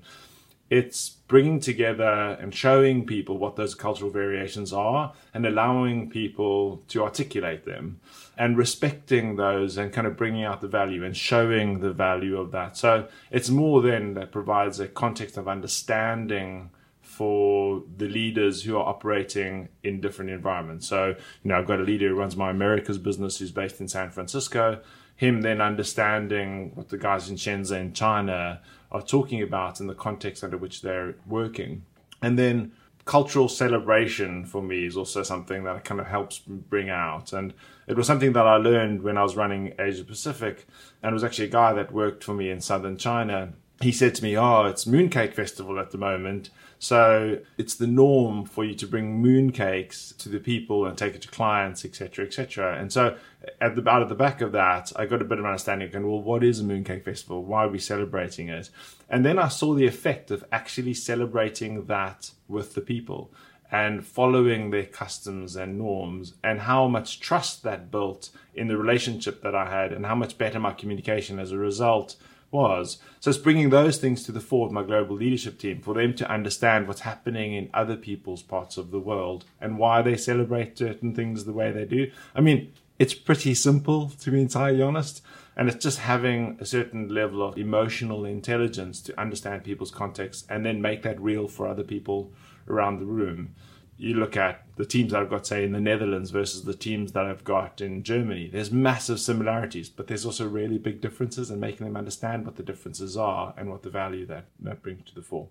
it's 0.69 1.11
bringing 1.29 1.61
together 1.61 2.37
and 2.41 2.55
showing 2.55 3.07
people 3.07 3.39
what 3.39 3.57
those 3.57 3.75
cultural 3.75 4.11
variations 4.11 4.73
are 4.73 5.13
and 5.33 5.47
allowing 5.47 6.11
people 6.11 6.83
to 6.89 7.03
articulate 7.03 7.65
them 7.65 8.01
and 8.37 8.57
respecting 8.57 9.37
those 9.37 9.77
and 9.77 9.93
kind 9.93 10.07
of 10.07 10.17
bringing 10.17 10.45
out 10.45 10.61
the 10.61 10.69
value 10.69 11.05
and 11.05 11.17
showing 11.17 11.81
the 11.81 11.93
value 11.93 12.37
of 12.39 12.51
that. 12.51 12.77
So 12.77 13.09
it's 13.31 13.49
more 13.49 13.81
then 13.81 14.15
that 14.15 14.33
provides 14.33 14.81
a 14.81 14.89
context 14.89 15.37
of 15.37 15.49
understanding 15.49 16.71
for 17.01 17.83
the 17.97 18.09
leaders 18.09 18.63
who 18.65 18.77
are 18.77 18.87
operating 18.87 19.69
in 19.83 20.01
different 20.01 20.31
environments. 20.31 20.87
So, 20.87 21.09
you 21.09 21.49
know, 21.49 21.57
I've 21.57 21.67
got 21.67 21.81
a 21.81 21.85
leader 21.85 22.09
who 22.09 22.15
runs 22.15 22.37
my 22.37 22.51
Americas 22.51 22.99
business 22.99 23.39
who's 23.39 23.53
based 23.53 23.81
in 23.81 23.89
San 23.89 24.11
Francisco. 24.11 24.81
Him 25.15 25.41
then 25.41 25.63
understanding 25.63 26.73
what 26.75 26.91
the 26.91 26.99
guys 26.99 27.31
in 27.31 27.37
Shenzhen, 27.37 27.95
China, 27.95 28.61
are 28.93 29.03
talking 29.03 29.43
about 29.43 29.81
in 29.81 29.87
the 29.87 29.95
context 29.95 30.45
under 30.45 30.57
which 30.57 30.83
they're 30.83 31.15
working. 31.27 31.85
And 32.23 32.39
then 32.39 32.73
cultural 33.05 33.49
celebration 33.49 34.45
for 34.45 34.63
me 34.63 34.85
is 34.85 34.97
also 34.97 35.23
something 35.23 35.65
that 35.65 35.85
kind 35.85 36.01
of 36.01 36.07
helps 36.09 36.39
bring 36.39 36.91
out. 36.91 37.33
And 37.33 37.55
it 37.87 37.97
was 37.97 38.07
something 38.07 38.33
that 38.33 38.47
I 38.47 38.57
learned 38.57 39.03
when 39.03 39.17
I 39.17 39.23
was 39.23 39.37
running 39.37 39.75
Asia 39.79 40.05
Pacific. 40.05 40.67
And 41.03 41.11
it 41.11 41.15
was 41.15 41.25
actually 41.25 41.47
a 41.47 41.51
guy 41.51 41.73
that 41.73 41.93
worked 41.93 42.25
for 42.25 42.35
me 42.35 42.51
in 42.51 42.61
southern 42.61 42.97
China. 42.97 43.53
He 43.81 43.93
said 43.93 44.15
to 44.17 44.23
me, 44.23 44.37
Oh, 44.37 44.65
it's 44.65 44.85
Mooncake 44.85 45.35
Festival 45.35 45.79
at 45.79 45.93
the 45.93 45.99
moment. 45.99 46.51
So 46.79 47.39
it's 47.57 47.75
the 47.75 47.87
norm 47.87 48.45
for 48.45 48.65
you 48.65 48.75
to 48.75 48.87
bring 48.87 49.23
mooncakes 49.23 50.17
to 50.19 50.29
the 50.29 50.39
people 50.39 50.85
and 50.87 50.97
take 50.97 51.15
it 51.15 51.23
to 51.23 51.29
clients, 51.29 51.85
etc., 51.85 52.27
etc. 52.27 52.79
And 52.79 52.93
so, 52.93 53.17
at 53.61 53.77
the 53.77 53.89
out 53.89 54.03
of 54.03 54.09
the 54.09 54.15
back 54.15 54.41
of 54.41 54.53
that, 54.53 54.93
I 54.97 55.07
got 55.07 55.23
a 55.23 55.25
bit 55.25 55.39
of 55.39 55.47
understanding. 55.47 55.91
Going, 55.91 56.07
well, 56.07 56.21
what 56.21 56.45
is 56.45 56.61
a 56.61 56.65
mooncake 56.65 57.05
festival? 57.05 57.45
Why 57.45 57.65
are 57.65 57.69
we 57.69 57.79
celebrating 57.79 58.49
it? 58.49 58.71
And 59.09 59.25
then 59.25 59.39
I 59.39 59.49
saw 59.49 59.75
the 59.75 59.87
effect 59.87 60.31
of 60.31 60.45
actually 60.53 60.95
celebrating 60.95 61.87
that 61.87 62.31
with 62.49 62.75
the 62.75 62.81
people 62.81 63.33
and 63.71 64.07
following 64.07 64.71
their 64.71 64.87
customs 64.87 65.57
and 65.57 65.77
norms, 65.77 66.35
and 66.45 66.61
how 66.61 66.87
much 66.87 67.19
trust 67.19 67.65
that 67.65 67.91
built 67.91 68.31
in 68.55 68.69
the 68.69 68.77
relationship 68.77 69.43
that 69.43 69.57
I 69.57 69.69
had, 69.69 69.93
and 69.93 70.07
how 70.07 70.15
much 70.15 70.39
better 70.39 70.61
my 70.61 70.73
communication 70.73 71.41
as 71.41 71.51
a 71.51 71.59
result 71.59 72.15
was. 72.57 72.99
So 73.21 73.31
it's 73.31 73.39
bringing 73.39 73.71
those 73.71 73.99
things 73.99 74.23
to 74.25 74.33
the 74.33 74.41
fore 74.41 74.65
with 74.65 74.73
my 74.73 74.83
global 74.83 75.15
leadership 75.15 75.59
team 75.59 75.81
for 75.83 75.95
them 75.95 76.15
to 76.15 76.31
understand 76.31 76.89
what's 76.89 77.03
happening 77.03 77.53
in 77.53 77.71
other 77.75 77.97
people's 77.97 78.43
parts 78.43 78.79
of 78.79 78.91
the 78.91 78.99
world 78.99 79.45
and 79.61 79.79
why 79.79 80.01
they 80.01 80.17
celebrate 80.17 80.79
certain 80.79 81.15
things 81.15 81.45
the 81.45 81.53
way 81.53 81.71
they 81.71 81.85
do. 81.85 82.11
I 82.35 82.41
mean, 82.41 82.73
it's 82.99 83.15
pretty 83.15 83.55
simple 83.55 84.09
to 84.21 84.31
be 84.31 84.41
entirely 84.41 84.83
honest. 84.83 85.23
And 85.59 85.69
it's 85.69 85.83
just 85.83 85.99
having 86.01 86.59
a 86.61 86.67
certain 86.67 87.09
level 87.09 87.43
of 87.43 87.59
emotional 87.59 88.25
intelligence 88.25 89.01
to 89.03 89.21
understand 89.21 89.65
people's 89.65 89.91
context 89.91 90.47
and 90.51 90.65
then 90.67 90.83
make 90.83 91.03
that 91.03 91.21
real 91.21 91.49
for 91.49 91.67
other 91.67 91.85
people 91.85 92.33
around 92.69 92.99
the 92.99 93.07
room 93.07 93.55
you 93.99 94.15
look 94.15 94.37
at 94.37 94.63
the 94.77 94.85
teams 94.85 95.13
that 95.13 95.23
I've 95.23 95.31
got, 95.31 95.47
say, 95.47 95.65
in 95.65 95.73
the 95.73 95.81
Netherlands 95.81 96.31
versus 96.31 96.65
the 96.65 96.75
teams 96.75 97.13
that 97.13 97.25
I've 97.25 97.45
got 97.45 97.81
in 97.81 98.03
Germany, 98.03 98.49
there's 98.53 98.71
massive 98.71 99.21
similarities, 99.21 99.89
but 99.89 100.07
there's 100.07 100.27
also 100.27 100.47
really 100.47 100.79
big 100.79 101.01
differences 101.01 101.51
and 101.51 101.61
making 101.61 101.87
them 101.87 101.97
understand 101.97 102.45
what 102.45 102.57
the 102.57 102.63
differences 102.63 103.17
are 103.17 103.55
and 103.57 103.71
what 103.71 103.83
the 103.83 103.91
value 103.91 104.27
that, 104.27 104.45
that 104.61 104.83
brings 104.83 105.05
to 105.07 105.15
the 105.15 105.23
fore. 105.23 105.49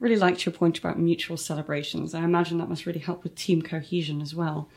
Really 0.00 0.16
liked 0.16 0.44
your 0.46 0.52
point 0.52 0.78
about 0.78 0.98
mutual 0.98 1.36
celebrations. 1.36 2.14
I 2.14 2.24
imagine 2.24 2.58
that 2.58 2.68
must 2.68 2.86
really 2.86 3.00
help 3.00 3.22
with 3.22 3.34
team 3.34 3.62
cohesion 3.62 4.20
as 4.22 4.34
well. 4.34 4.68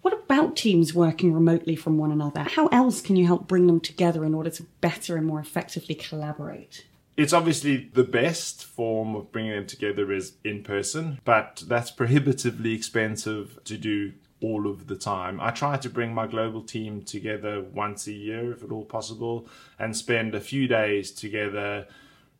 What 0.00 0.14
about 0.14 0.56
teams 0.56 0.92
working 0.94 1.32
remotely 1.32 1.76
from 1.76 1.96
one 1.96 2.12
another? 2.12 2.42
How 2.42 2.66
else 2.68 3.00
can 3.00 3.16
you 3.16 3.26
help 3.26 3.46
bring 3.46 3.66
them 3.66 3.80
together 3.80 4.24
in 4.24 4.34
order 4.34 4.50
to 4.50 4.64
better 4.80 5.16
and 5.16 5.26
more 5.26 5.40
effectively 5.40 5.94
collaborate? 5.94 6.86
It's 7.16 7.32
obviously 7.32 7.90
the 7.92 8.04
best 8.04 8.64
form 8.64 9.14
of 9.14 9.30
bringing 9.30 9.52
them 9.52 9.66
together 9.66 10.12
is 10.12 10.34
in 10.44 10.62
person, 10.62 11.20
but 11.24 11.62
that's 11.66 11.90
prohibitively 11.90 12.72
expensive 12.74 13.58
to 13.64 13.76
do 13.76 14.12
all 14.40 14.66
of 14.66 14.88
the 14.88 14.96
time. 14.96 15.40
I 15.40 15.50
try 15.50 15.76
to 15.76 15.88
bring 15.88 16.12
my 16.12 16.26
global 16.26 16.62
team 16.62 17.02
together 17.02 17.62
once 17.62 18.06
a 18.06 18.12
year, 18.12 18.52
if 18.52 18.62
at 18.62 18.72
all 18.72 18.84
possible, 18.84 19.48
and 19.78 19.96
spend 19.96 20.34
a 20.34 20.40
few 20.40 20.66
days 20.68 21.12
together, 21.12 21.86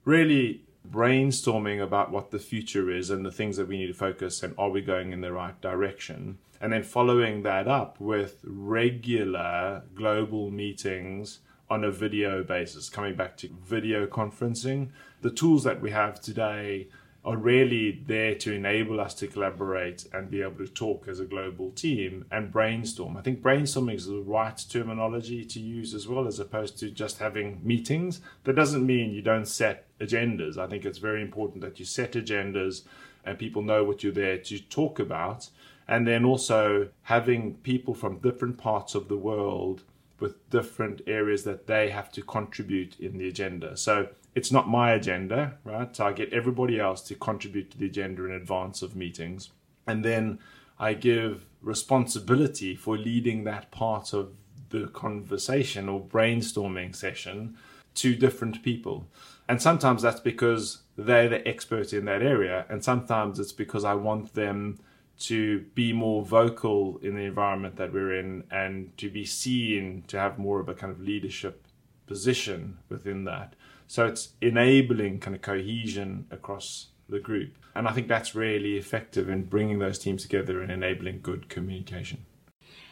really 0.04 0.62
brainstorming 0.90 1.82
about 1.82 2.10
what 2.10 2.30
the 2.30 2.38
future 2.38 2.90
is 2.90 3.10
and 3.10 3.24
the 3.24 3.32
things 3.32 3.56
that 3.56 3.68
we 3.68 3.78
need 3.78 3.86
to 3.86 3.94
focus 3.94 4.42
and 4.42 4.54
are 4.58 4.68
we 4.68 4.82
going 4.82 5.12
in 5.12 5.22
the 5.22 5.32
right 5.32 5.58
direction 5.62 6.36
and 6.60 6.72
then 6.72 6.82
following 6.82 7.42
that 7.42 7.66
up 7.66 7.98
with 8.00 8.40
regular 8.44 9.82
global 9.94 10.50
meetings 10.50 11.40
on 11.74 11.82
a 11.82 11.90
video 11.90 12.44
basis 12.44 12.88
coming 12.88 13.16
back 13.16 13.36
to 13.36 13.48
video 13.66 14.06
conferencing 14.06 14.90
the 15.22 15.30
tools 15.30 15.64
that 15.64 15.80
we 15.80 15.90
have 15.90 16.20
today 16.20 16.86
are 17.24 17.36
really 17.36 18.04
there 18.06 18.36
to 18.36 18.52
enable 18.52 19.00
us 19.00 19.12
to 19.12 19.26
collaborate 19.26 20.06
and 20.12 20.30
be 20.30 20.40
able 20.40 20.64
to 20.64 20.68
talk 20.68 21.08
as 21.08 21.18
a 21.18 21.24
global 21.24 21.70
team 21.72 22.24
and 22.30 22.52
brainstorm. 22.52 23.16
I 23.16 23.22
think 23.22 23.40
brainstorming 23.42 23.96
is 23.96 24.06
the 24.06 24.20
right 24.20 24.62
terminology 24.70 25.44
to 25.46 25.58
use 25.58 25.94
as 25.94 26.06
well, 26.06 26.28
as 26.28 26.38
opposed 26.38 26.78
to 26.78 26.90
just 26.90 27.18
having 27.18 27.60
meetings. 27.64 28.20
That 28.44 28.54
doesn't 28.54 28.86
mean 28.86 29.10
you 29.10 29.22
don't 29.22 29.48
set 29.48 29.86
agendas. 29.98 30.56
I 30.56 30.68
think 30.68 30.84
it's 30.84 30.98
very 30.98 31.22
important 31.22 31.62
that 31.62 31.80
you 31.80 31.86
set 31.86 32.12
agendas 32.12 32.82
and 33.24 33.38
people 33.38 33.62
know 33.62 33.82
what 33.82 34.04
you're 34.04 34.12
there 34.12 34.38
to 34.38 34.58
talk 34.60 35.00
about. 35.00 35.48
And 35.88 36.06
then 36.06 36.24
also 36.24 36.90
having 37.02 37.54
people 37.56 37.94
from 37.94 38.18
different 38.18 38.58
parts 38.58 38.94
of 38.94 39.08
the 39.08 39.16
world 39.16 39.82
with 40.20 40.48
different 40.50 41.02
areas 41.06 41.44
that 41.44 41.66
they 41.66 41.90
have 41.90 42.10
to 42.12 42.22
contribute 42.22 42.98
in 43.00 43.18
the 43.18 43.28
agenda. 43.28 43.76
So 43.76 44.08
it's 44.34 44.52
not 44.52 44.68
my 44.68 44.92
agenda, 44.92 45.58
right? 45.64 45.94
So 45.94 46.06
I 46.06 46.12
get 46.12 46.32
everybody 46.32 46.78
else 46.80 47.02
to 47.02 47.14
contribute 47.14 47.70
to 47.72 47.78
the 47.78 47.86
agenda 47.86 48.24
in 48.24 48.32
advance 48.32 48.82
of 48.82 48.96
meetings. 48.96 49.50
And 49.86 50.04
then 50.04 50.38
I 50.78 50.94
give 50.94 51.46
responsibility 51.60 52.74
for 52.74 52.96
leading 52.96 53.44
that 53.44 53.70
part 53.70 54.12
of 54.12 54.32
the 54.70 54.88
conversation 54.88 55.88
or 55.88 56.00
brainstorming 56.00 56.94
session 56.94 57.56
to 57.94 58.16
different 58.16 58.62
people. 58.62 59.06
And 59.48 59.60
sometimes 59.60 60.02
that's 60.02 60.20
because 60.20 60.78
they're 60.96 61.28
the 61.28 61.46
expert 61.46 61.92
in 61.92 62.06
that 62.06 62.22
area. 62.22 62.66
And 62.68 62.82
sometimes 62.82 63.38
it's 63.38 63.52
because 63.52 63.84
I 63.84 63.94
want 63.94 64.34
them 64.34 64.80
to 65.18 65.60
be 65.74 65.92
more 65.92 66.24
vocal 66.24 66.98
in 67.02 67.14
the 67.14 67.22
environment 67.22 67.76
that 67.76 67.92
we're 67.92 68.18
in 68.18 68.44
and 68.50 68.96
to 68.98 69.08
be 69.08 69.24
seen 69.24 70.04
to 70.08 70.18
have 70.18 70.38
more 70.38 70.60
of 70.60 70.68
a 70.68 70.74
kind 70.74 70.92
of 70.92 71.00
leadership 71.00 71.66
position 72.06 72.78
within 72.88 73.24
that. 73.24 73.54
So 73.86 74.06
it's 74.06 74.30
enabling 74.40 75.20
kind 75.20 75.36
of 75.36 75.42
cohesion 75.42 76.26
across 76.30 76.88
the 77.08 77.20
group. 77.20 77.56
And 77.74 77.86
I 77.86 77.92
think 77.92 78.08
that's 78.08 78.34
really 78.34 78.76
effective 78.76 79.28
in 79.28 79.44
bringing 79.44 79.78
those 79.78 79.98
teams 79.98 80.22
together 80.22 80.60
and 80.60 80.70
enabling 80.70 81.20
good 81.22 81.48
communication. 81.48 82.24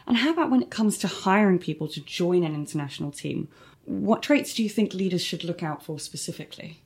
And 0.05 0.17
how 0.17 0.31
about 0.31 0.51
when 0.51 0.61
it 0.61 0.69
comes 0.69 0.97
to 0.99 1.07
hiring 1.07 1.59
people 1.59 1.87
to 1.89 2.01
join 2.01 2.43
an 2.43 2.53
international 2.53 3.11
team? 3.11 3.47
What 3.85 4.21
traits 4.21 4.53
do 4.53 4.63
you 4.63 4.69
think 4.69 4.93
leaders 4.93 5.23
should 5.23 5.43
look 5.43 5.63
out 5.63 5.83
for 5.83 5.99
specifically? 5.99 6.81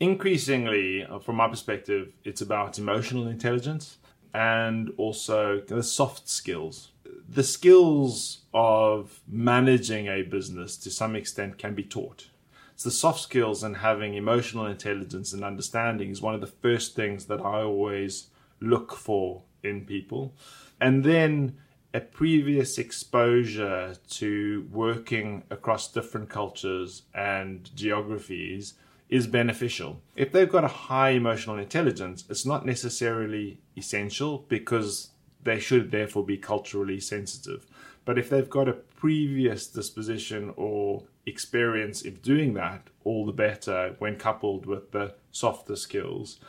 Increasingly, 0.00 1.04
uh, 1.04 1.18
from 1.18 1.36
my 1.36 1.48
perspective, 1.48 2.12
it's 2.24 2.40
about 2.40 2.78
emotional 2.78 3.26
intelligence 3.26 3.98
and 4.34 4.92
also 4.96 5.60
the 5.60 5.82
soft 5.82 6.28
skills. 6.28 6.92
The 7.28 7.44
skills 7.44 8.42
of 8.54 9.20
managing 9.26 10.06
a 10.06 10.22
business 10.22 10.76
to 10.78 10.90
some 10.90 11.14
extent 11.14 11.58
can 11.58 11.74
be 11.74 11.84
taught. 11.84 12.28
It's 12.72 12.84
the 12.84 12.90
soft 12.90 13.20
skills 13.20 13.62
and 13.62 13.78
having 13.78 14.14
emotional 14.14 14.66
intelligence 14.66 15.32
and 15.32 15.44
understanding 15.44 16.10
is 16.10 16.22
one 16.22 16.34
of 16.34 16.40
the 16.40 16.46
first 16.46 16.94
things 16.94 17.26
that 17.26 17.40
I 17.40 17.62
always 17.62 18.28
look 18.60 18.94
for 18.94 19.42
in 19.62 19.84
people. 19.84 20.34
And 20.80 21.04
then 21.04 21.58
a 21.92 22.00
previous 22.00 22.78
exposure 22.78 23.96
to 24.08 24.68
working 24.70 25.42
across 25.50 25.90
different 25.90 26.28
cultures 26.28 27.02
and 27.14 27.68
geographies 27.74 28.74
is 29.08 29.26
beneficial. 29.26 30.00
If 30.16 30.32
they've 30.32 30.50
got 30.50 30.64
a 30.64 30.68
high 30.68 31.10
emotional 31.10 31.58
intelligence, 31.58 32.24
it's 32.28 32.44
not 32.44 32.66
necessarily 32.66 33.58
essential 33.76 34.44
because 34.48 35.10
they 35.42 35.58
should 35.58 35.90
therefore 35.90 36.24
be 36.24 36.36
culturally 36.36 37.00
sensitive. 37.00 37.66
But 38.04 38.18
if 38.18 38.28
they've 38.28 38.48
got 38.48 38.68
a 38.68 38.72
previous 38.72 39.66
disposition 39.66 40.52
or 40.56 41.04
experience 41.26 42.04
of 42.04 42.22
doing 42.22 42.54
that, 42.54 42.88
all 43.04 43.26
the 43.26 43.32
better 43.32 43.94
when 43.98 44.16
coupled 44.16 44.66
with 44.66 44.92
the 44.92 45.14
softer 45.30 45.76
skills. 45.76 46.40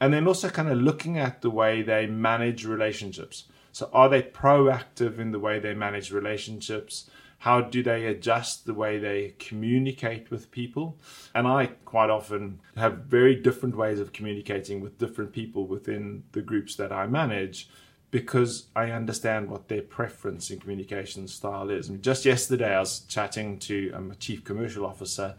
And 0.00 0.12
then 0.12 0.26
also 0.26 0.48
kind 0.50 0.68
of 0.68 0.78
looking 0.78 1.18
at 1.18 1.42
the 1.42 1.50
way 1.50 1.82
they 1.82 2.06
manage 2.06 2.64
relationships. 2.64 3.44
So, 3.72 3.90
are 3.92 4.08
they 4.08 4.22
proactive 4.22 5.18
in 5.18 5.32
the 5.32 5.38
way 5.38 5.58
they 5.58 5.74
manage 5.74 6.12
relationships? 6.12 7.10
How 7.46 7.60
do 7.60 7.80
they 7.80 8.06
adjust 8.06 8.66
the 8.66 8.74
way 8.74 8.98
they 8.98 9.36
communicate 9.38 10.32
with 10.32 10.50
people? 10.50 10.98
And 11.32 11.46
I 11.46 11.66
quite 11.84 12.10
often 12.10 12.58
have 12.76 13.04
very 13.04 13.36
different 13.36 13.76
ways 13.76 14.00
of 14.00 14.12
communicating 14.12 14.80
with 14.80 14.98
different 14.98 15.32
people 15.32 15.68
within 15.68 16.24
the 16.32 16.42
groups 16.42 16.74
that 16.74 16.90
I 16.90 17.06
manage 17.06 17.68
because 18.10 18.66
I 18.74 18.90
understand 18.90 19.48
what 19.48 19.68
their 19.68 19.82
preference 19.82 20.50
in 20.50 20.58
communication 20.58 21.28
style 21.28 21.70
is. 21.70 21.88
Mean, 21.88 22.02
just 22.02 22.24
yesterday, 22.24 22.74
I 22.74 22.80
was 22.80 22.98
chatting 23.06 23.60
to 23.60 23.92
um, 23.92 24.10
a 24.10 24.16
chief 24.16 24.42
commercial 24.42 24.84
officer, 24.84 25.36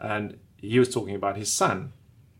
and 0.00 0.38
he 0.56 0.78
was 0.78 0.88
talking 0.88 1.16
about 1.16 1.36
his 1.36 1.52
son 1.52 1.92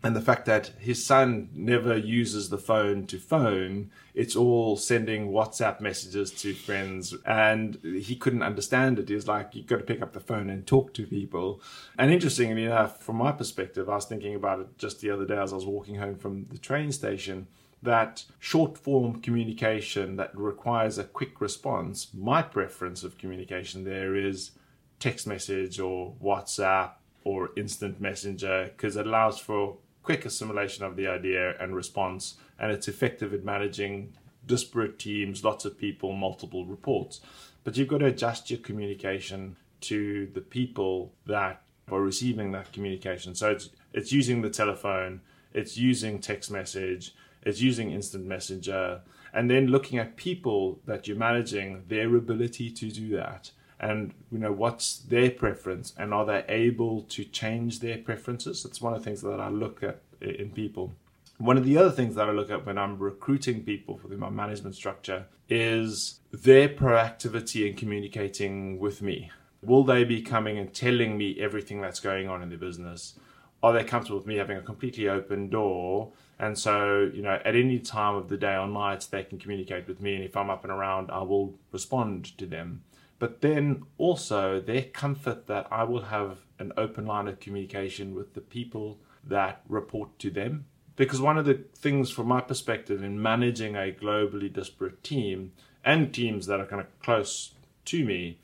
and 0.05 0.17
the 0.17 0.21
fact 0.21 0.47
that 0.47 0.69
his 0.79 1.05
son 1.05 1.49
never 1.55 1.97
uses 1.97 2.49
the 2.49 2.59
phone 2.59 3.07
to 3.07 3.19
phone 3.19 3.91
it's 4.15 4.37
all 4.37 4.77
sending 4.77 5.31
whatsapp 5.31 5.81
messages 5.81 6.31
to 6.31 6.53
friends. 6.53 7.15
And 7.25 7.79
he 7.83 8.15
couldn't 8.15 8.43
understand 8.43 8.99
it. 8.99 9.09
He's 9.09 9.27
like 9.27 9.55
you've 9.55 9.67
got 9.67 9.79
to 9.79 9.85
pick 9.85 10.03
up 10.03 10.13
the 10.13 10.21
phone 10.21 10.51
and 10.51 10.67
talk 10.67 10.93
to 10.95 11.07
people. 11.07 11.63
And 11.99 12.13
interestingly 12.13 12.65
enough 12.65 13.03
from 13.03 13.17
my 13.17 13.33
perspective 13.33 13.89
i 13.89 13.95
was 13.95 14.05
thinking 14.05 14.35
about 14.35 14.61
it 14.61 14.79
just 14.79 15.01
the 15.01 15.11
other 15.11 15.27
day 15.27 15.37
as 15.37 15.53
i 15.53 15.57
was 15.57 15.67
walking 15.67 15.97
home 15.97 16.17
from 16.17 16.47
the 16.51 16.59
train 16.59 16.93
station 16.93 17.47
that 17.83 18.25
short 18.39 18.79
form 18.79 19.21
communication 19.21 20.17
that 20.17 20.37
requires 20.37 20.99
a 20.99 21.05
quick 21.05 21.41
response, 21.41 22.09
my 22.15 22.41
preference 22.41 23.03
of 23.03 23.19
communication 23.19 23.85
there 23.85 24.15
is 24.15 24.53
text 25.01 25.27
message 25.27 25.81
or 25.81 26.15
WhatsApp 26.23 26.93
or 27.25 27.51
instant 27.57 28.01
messenger 28.01 28.71
because 28.77 28.97
it 28.97 29.07
allows 29.07 29.39
for 29.39 29.79
quick 30.03 30.25
assimilation 30.25 30.85
of 30.85 30.97
the 30.97 31.07
idea 31.07 31.55
and 31.61 31.75
response 31.75 32.35
and 32.59 32.71
it's 32.73 32.89
effective 32.89 33.33
at 33.33 33.45
managing 33.45 34.13
disparate 34.47 34.99
teams, 34.99 35.45
lots 35.45 35.65
of 35.65 35.79
people, 35.79 36.13
multiple 36.13 36.65
reports. 36.65 37.21
But 37.65 37.77
you've 37.77 37.89
got 37.89 37.99
to 37.99 38.07
adjust 38.07 38.51
your 38.51 38.59
communication 38.59 39.57
to 39.83 40.29
the 40.35 40.41
people 40.41 41.13
that 41.27 41.63
are 41.91 42.01
receiving 42.01 42.53
that 42.53 42.73
communication. 42.73 43.35
So 43.35 43.51
it's 43.51 43.71
it's 43.93 44.13
using 44.13 44.43
the 44.43 44.51
telephone, 44.51 45.21
it's 45.53 45.77
using 45.77 46.19
text 46.19 46.51
message, 46.51 47.15
it's 47.43 47.61
using 47.61 47.91
instant 47.91 48.25
messenger 48.25 49.03
and 49.33 49.51
then 49.51 49.67
looking 49.67 49.99
at 49.99 50.17
people 50.17 50.79
that 50.87 51.09
you're 51.09 51.17
managing 51.17 51.85
their 51.89 52.15
ability 52.17 52.71
to 52.71 52.91
do 52.91 53.17
that 53.17 53.51
and 53.83 54.15
you 54.31 54.39
know 54.39 54.53
what's 54.53 54.99
their 54.99 55.31
preference 55.31 55.93
and 55.99 56.15
are 56.15 56.25
they 56.25 56.45
able 56.49 57.03
to 57.03 57.25
change 57.25 57.81
their 57.81 57.99
preferences 57.99 58.63
that's 58.63 58.81
one 58.81 58.95
of 58.95 59.01
the 59.01 59.05
things 59.05 59.21
that 59.21 59.41
i 59.41 59.49
look 59.49 59.83
at 59.83 60.01
in 60.21 60.51
people 60.51 60.95
one 61.39 61.59
of 61.59 61.65
the 61.65 61.77
other 61.77 61.91
things 61.91 62.15
that 62.15 62.29
i 62.29 62.33
look 62.33 62.51
at 62.51 62.65
when 62.65 62.79
i'm 62.79 62.99
recruiting 62.99 63.63
people 63.63 64.01
within 64.03 64.21
my 64.21 64.31
management 64.31 64.75
structure 64.75 65.27
is 65.49 66.21
their 66.31 66.69
proactivity 66.69 67.69
in 67.69 67.77
communicating 67.77 68.79
with 68.79 69.03
me 69.03 69.31
will 69.63 69.85
they 69.85 70.05
be 70.05 70.23
coming 70.23 70.57
and 70.57 70.73
telling 70.73 71.19
me 71.19 71.39
everything 71.39 71.81
that's 71.81 72.01
going 72.01 72.29
on 72.29 72.43
in 72.43 72.49
the 72.49 72.57
business 72.57 73.19
are 73.63 73.73
they 73.73 73.85
comfortable 73.85 74.19
with 74.19 74.27
me 74.27 74.37
having 74.37 74.57
a 74.57 74.63
completely 74.63 75.09
open 75.09 75.49
door 75.49 76.13
and 76.43 76.59
so, 76.59 77.09
you 77.15 77.23
know, 77.23 77.39
at 77.45 77.55
any 77.55 77.79
time 77.79 78.17
of 78.17 78.29
the 78.29 78.37
day 78.37 78.57
or 78.57 78.67
night, 78.67 79.07
they 79.13 79.23
can 79.23 79.39
communicate 79.39 79.87
with 79.87 80.01
me. 80.01 80.17
And 80.17 80.25
if 80.25 80.37
I'm 80.37 80.51
up 80.51 80.65
and 80.65 80.73
around, 80.73 81.13
I 81.13 81.23
will 81.23 81.55
respond 81.71 82.37
to 82.37 82.47
them. 82.47 82.83
But 83.23 83.41
then 83.41 83.85
also 83.99 84.59
their 84.59 84.83
comfort 84.83 85.47
that 85.47 85.69
I 85.71 85.85
will 85.85 86.07
have 86.07 86.39
an 86.59 86.73
open 86.77 87.07
line 87.07 87.29
of 87.29 87.39
communication 87.39 88.17
with 88.17 88.35
the 88.35 88.41
people 88.41 88.99
that 89.23 89.63
report 89.69 90.19
to 90.19 90.31
them. 90.33 90.65
Because 90.97 91.21
one 91.21 91.39
of 91.39 91.45
the 91.45 91.63
things, 91.77 92.11
from 92.11 92.27
my 92.27 92.41
perspective, 92.41 93.01
in 93.01 93.23
managing 93.23 93.77
a 93.77 93.93
globally 93.93 94.53
disparate 94.53 95.05
team 95.05 95.53
and 95.85 96.13
teams 96.13 96.47
that 96.49 96.59
are 96.59 96.67
kind 96.67 96.81
of 96.81 96.99
close 96.99 97.53
to 97.85 98.05
me, 98.05 98.41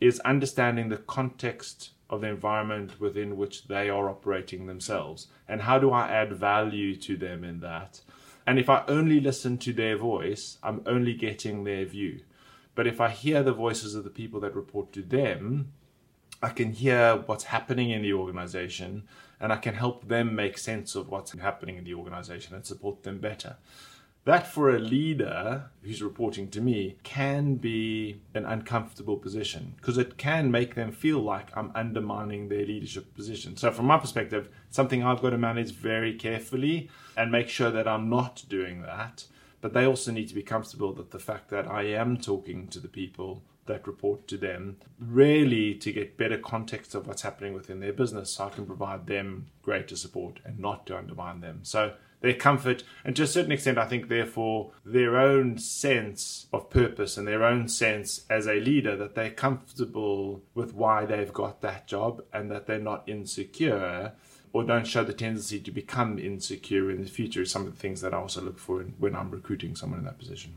is 0.00 0.18
understanding 0.20 0.88
the 0.88 0.96
context 0.96 1.90
of 2.08 2.22
the 2.22 2.28
environment 2.28 2.98
within 2.98 3.36
which 3.36 3.68
they 3.68 3.90
are 3.90 4.08
operating 4.08 4.64
themselves 4.64 5.26
and 5.46 5.60
how 5.60 5.78
do 5.78 5.90
I 5.92 6.08
add 6.08 6.32
value 6.32 6.96
to 6.96 7.18
them 7.18 7.44
in 7.44 7.60
that 7.60 8.00
and 8.46 8.58
if 8.58 8.68
I 8.68 8.84
only 8.88 9.20
listen 9.20 9.58
to 9.58 9.72
their 9.72 9.96
voice 9.96 10.58
I'm 10.62 10.82
only 10.86 11.14
getting 11.14 11.64
their 11.64 11.84
view 11.84 12.20
but 12.74 12.86
if 12.86 13.00
I 13.00 13.10
hear 13.10 13.42
the 13.42 13.52
voices 13.52 13.94
of 13.94 14.04
the 14.04 14.10
people 14.10 14.40
that 14.40 14.54
report 14.54 14.92
to 14.92 15.02
them 15.02 15.72
I 16.44 16.48
can 16.48 16.72
hear 16.72 17.22
what's 17.26 17.44
happening 17.44 17.90
in 17.90 18.02
the 18.02 18.14
organization 18.14 19.04
and 19.40 19.52
I 19.52 19.56
can 19.56 19.74
help 19.74 20.08
them 20.08 20.34
make 20.34 20.58
sense 20.58 20.94
of 20.94 21.08
what's 21.08 21.32
happening 21.38 21.76
in 21.76 21.84
the 21.84 21.94
organization 21.94 22.54
and 22.54 22.66
support 22.66 23.04
them 23.04 23.18
better 23.18 23.56
that 24.24 24.46
for 24.46 24.70
a 24.70 24.78
leader 24.78 25.70
who's 25.82 26.00
reporting 26.00 26.48
to 26.50 26.60
me 26.60 26.96
can 27.02 27.56
be 27.56 28.20
an 28.34 28.44
uncomfortable 28.44 29.16
position 29.16 29.74
because 29.76 29.98
it 29.98 30.16
can 30.16 30.50
make 30.50 30.74
them 30.76 30.92
feel 30.92 31.18
like 31.18 31.48
I'm 31.56 31.72
undermining 31.74 32.48
their 32.48 32.64
leadership 32.64 33.14
position. 33.14 33.56
So, 33.56 33.72
from 33.72 33.86
my 33.86 33.98
perspective, 33.98 34.48
something 34.70 35.02
I've 35.02 35.22
got 35.22 35.30
to 35.30 35.38
manage 35.38 35.72
very 35.72 36.14
carefully 36.14 36.88
and 37.16 37.32
make 37.32 37.48
sure 37.48 37.70
that 37.70 37.88
I'm 37.88 38.08
not 38.08 38.44
doing 38.48 38.82
that. 38.82 39.24
But 39.62 39.72
they 39.72 39.86
also 39.86 40.12
need 40.12 40.28
to 40.28 40.34
be 40.34 40.42
comfortable 40.42 40.92
that 40.94 41.12
the 41.12 41.18
fact 41.18 41.48
that 41.48 41.70
I 41.70 41.84
am 41.84 42.18
talking 42.18 42.68
to 42.68 42.80
the 42.80 42.88
people 42.88 43.42
that 43.66 43.86
report 43.86 44.26
to 44.26 44.36
them, 44.36 44.76
really 44.98 45.74
to 45.76 45.92
get 45.92 46.18
better 46.18 46.36
context 46.36 46.96
of 46.96 47.06
what's 47.06 47.22
happening 47.22 47.54
within 47.54 47.78
their 47.78 47.92
business 47.92 48.32
so 48.32 48.46
I 48.46 48.50
can 48.50 48.66
provide 48.66 49.06
them 49.06 49.46
greater 49.62 49.94
support 49.94 50.40
and 50.44 50.58
not 50.58 50.84
to 50.88 50.98
undermine 50.98 51.40
them. 51.40 51.60
So 51.62 51.94
their 52.22 52.34
comfort, 52.34 52.82
and 53.04 53.14
to 53.16 53.22
a 53.22 53.26
certain 53.26 53.52
extent, 53.52 53.78
I 53.78 53.86
think, 53.86 54.08
therefore, 54.08 54.72
their 54.84 55.16
own 55.16 55.58
sense 55.58 56.46
of 56.52 56.70
purpose 56.70 57.16
and 57.16 57.26
their 57.26 57.44
own 57.44 57.68
sense 57.68 58.24
as 58.28 58.46
a 58.48 58.60
leader 58.60 58.96
that 58.96 59.14
they're 59.14 59.30
comfortable 59.30 60.42
with 60.54 60.74
why 60.74 61.04
they've 61.04 61.32
got 61.32 61.60
that 61.62 61.86
job 61.86 62.22
and 62.32 62.50
that 62.50 62.66
they're 62.66 62.78
not 62.80 63.08
insecure 63.08 64.12
or 64.52 64.64
don't 64.64 64.86
show 64.86 65.04
the 65.04 65.12
tendency 65.12 65.58
to 65.60 65.70
become 65.70 66.18
insecure 66.18 66.90
in 66.90 67.02
the 67.02 67.10
future 67.10 67.42
is 67.42 67.50
some 67.50 67.66
of 67.66 67.72
the 67.72 67.78
things 67.78 68.00
that 68.00 68.12
I 68.12 68.18
also 68.18 68.42
look 68.42 68.58
for 68.58 68.82
when 68.98 69.16
I'm 69.16 69.30
recruiting 69.30 69.74
someone 69.76 70.00
in 70.00 70.04
that 70.04 70.18
position. 70.18 70.56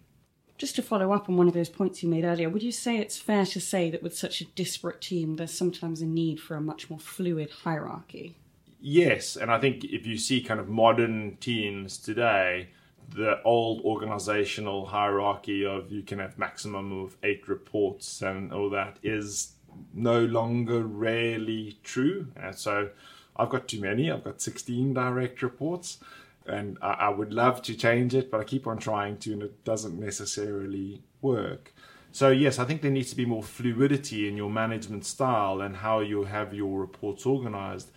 Just 0.57 0.75
to 0.77 0.81
follow 0.81 1.11
up 1.11 1.27
on 1.27 1.35
one 1.35 1.47
of 1.47 1.53
those 1.53 1.69
points 1.69 2.01
you 2.01 2.09
made 2.09 2.23
earlier, 2.23 2.49
would 2.49 2.63
you 2.63 2.71
say 2.71 2.97
it's 2.97 3.17
fair 3.17 3.45
to 3.45 3.59
say 3.59 3.89
that 3.89 4.01
with 4.01 4.17
such 4.17 4.39
a 4.39 4.45
disparate 4.45 5.01
team, 5.01 5.35
there's 5.35 5.53
sometimes 5.53 6.01
a 6.01 6.05
need 6.05 6.39
for 6.39 6.55
a 6.55 6.61
much 6.61 6.89
more 6.89 6.99
fluid 6.99 7.49
hierarchy? 7.63 8.37
Yes, 8.79 9.35
and 9.35 9.51
I 9.51 9.59
think 9.59 9.83
if 9.83 10.05
you 10.05 10.17
see 10.17 10.41
kind 10.41 10.59
of 10.59 10.69
modern 10.69 11.37
teams 11.37 11.97
today, 11.97 12.69
the 13.09 13.41
old 13.43 13.83
organizational 13.83 14.85
hierarchy 14.85 15.65
of 15.65 15.91
you 15.91 16.03
can 16.03 16.19
have 16.19 16.37
maximum 16.37 17.03
of 17.03 17.17
eight 17.23 17.47
reports 17.47 18.21
and 18.21 18.53
all 18.53 18.69
that 18.69 18.97
is 19.03 19.53
no 19.93 20.23
longer 20.25 20.83
really 20.83 21.77
true. 21.83 22.27
And 22.35 22.55
so 22.55 22.89
I've 23.35 23.49
got 23.49 23.67
too 23.67 23.81
many. 23.81 24.11
I've 24.11 24.23
got 24.23 24.41
16 24.41 24.93
direct 24.93 25.41
reports 25.41 25.99
and 26.45 26.77
I, 26.81 26.91
I 26.91 27.09
would 27.09 27.33
love 27.33 27.61
to 27.63 27.75
change 27.75 28.13
it, 28.13 28.29
but 28.31 28.39
I 28.39 28.43
keep 28.43 28.67
on 28.67 28.77
trying 28.77 29.17
to 29.17 29.33
and 29.33 29.43
it 29.43 29.63
doesn't 29.63 29.99
necessarily 29.99 31.01
work. 31.21 31.73
So 32.11 32.29
yes, 32.29 32.59
I 32.59 32.65
think 32.65 32.81
there 32.81 32.91
needs 32.91 33.09
to 33.09 33.17
be 33.17 33.25
more 33.25 33.43
fluidity 33.43 34.27
in 34.29 34.37
your 34.37 34.49
management 34.49 35.05
style 35.05 35.61
and 35.61 35.75
how 35.75 35.99
you 35.99 36.23
have 36.23 36.53
your 36.53 36.79
reports 36.79 37.25
organized 37.25 37.91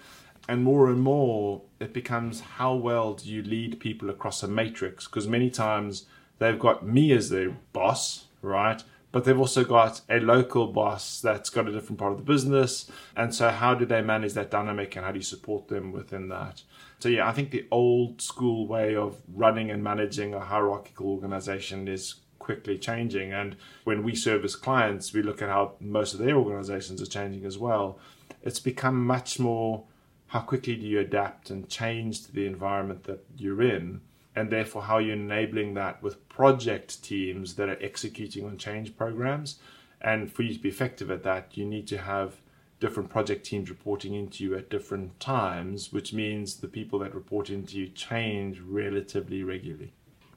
and 0.49 0.65
more 0.65 0.89
and 0.89 1.01
more 1.01 1.63
it 1.79 1.93
becomes 1.93 2.41
how 2.41 2.75
well 2.75 3.15
do 3.15 3.31
you 3.31 3.43
lead 3.43 3.79
people 3.79 4.11
across 4.11 4.43
a 4.43 4.49
matrix 4.49 5.07
because 5.07 5.29
many 5.29 5.51
times 5.51 6.07
they've 6.39 6.59
got 6.59 6.85
me 6.85 7.13
as 7.13 7.29
their 7.29 7.51
boss 7.73 8.25
right 8.41 8.83
but 9.19 9.25
they've 9.25 9.41
also 9.41 9.65
got 9.65 10.01
a 10.09 10.21
local 10.21 10.69
boss 10.69 11.21
that's 11.21 11.51
got 11.51 11.67
a 11.67 11.73
different 11.73 11.99
part 11.99 12.13
of 12.13 12.19
the 12.19 12.25
business. 12.25 12.89
And 13.17 13.35
so 13.35 13.51
how 13.51 13.75
do 13.75 13.85
they 13.85 14.01
manage 14.01 14.35
that 14.35 14.49
dynamic 14.49 14.95
and 14.95 15.05
how 15.05 15.11
do 15.11 15.19
you 15.19 15.25
support 15.25 15.67
them 15.67 15.91
within 15.91 16.29
that? 16.29 16.63
So 17.01 17.09
yeah 17.09 17.29
i 17.29 17.33
think 17.33 17.51
the 17.51 17.67
old 17.73 18.23
school 18.23 18.69
way 18.69 18.95
of 18.95 19.17
running 19.35 19.73
and 19.73 19.83
managing 19.83 20.35
a 20.35 20.39
hierarchical 20.39 21.09
organization 21.09 21.89
is 21.89 22.15
quickly 22.39 22.79
changing. 22.79 23.33
And 23.33 23.57
when 23.83 24.05
we 24.05 24.15
service 24.15 24.55
clients 24.55 25.13
we 25.13 25.23
look 25.23 25.43
at 25.43 25.49
how 25.49 25.73
most 25.81 26.15
of 26.15 26.21
their 26.21 26.37
organizations 26.37 27.03
are 27.03 27.07
changing 27.07 27.45
as 27.45 27.59
well. 27.59 27.99
It's 28.45 28.61
become 28.61 29.05
much 29.05 29.41
more 29.41 29.83
how 30.29 30.43
quickly 30.43 30.77
do 30.77 30.87
you 30.87 31.01
adapt 31.01 31.51
and 31.51 31.69
change 31.69 32.25
to 32.27 32.33
the 32.33 32.47
environment 32.47 33.03
that 33.05 33.25
you're 33.37 33.63
in 33.63 34.01
and 34.39 34.51
therefore 34.51 34.83
how 34.83 34.99
you're 34.99 35.17
enabling 35.17 35.75
that 35.75 36.01
with 36.01 36.29
project 36.29 37.03
teams 37.03 37.55
that 37.55 37.69
are 37.69 37.83
executing 37.83 38.47
on 38.47 38.57
change 38.57 38.97
programs. 38.97 39.59
And 40.01 40.33
for 40.33 40.43
you 40.43 40.55
to 40.55 40.61
be 40.61 40.69
effective 40.69 41.11
at 41.11 41.25
that 41.25 41.57
you 41.57 41.65
need 41.65 41.89
to 41.89 41.99
have 41.99 42.41
different 42.79 43.11
project 43.11 43.45
teams 43.45 43.69
reporting 43.69 44.15
into 44.15 44.45
you 44.45 44.55
at 44.55 44.71
different 44.71 45.19
times 45.19 45.93
which 45.93 46.13
means 46.13 46.59
the 46.59 46.69
people 46.69 47.01
that 47.01 47.13
report 47.13 47.51
into 47.51 47.77
you 47.77 47.89
change 47.89 48.61
relatively 48.61 49.43
regularly. 49.43 49.93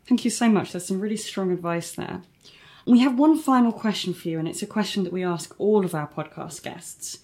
Thank 0.07 0.25
you 0.25 0.31
so 0.31 0.49
much. 0.49 0.71
There's 0.71 0.87
some 0.87 0.99
really 0.99 1.17
strong 1.17 1.51
advice 1.51 1.91
there. 1.91 2.23
We 2.87 3.01
have 3.01 3.19
one 3.19 3.37
final 3.37 3.71
question 3.71 4.15
for 4.15 4.29
you 4.29 4.39
and 4.39 4.47
it's 4.47 4.63
a 4.63 4.67
question 4.67 5.03
that 5.03 5.13
we 5.13 5.23
ask 5.23 5.53
all 5.59 5.85
of 5.85 5.93
our 5.93 6.07
podcast 6.07 6.63
guests. 6.63 7.19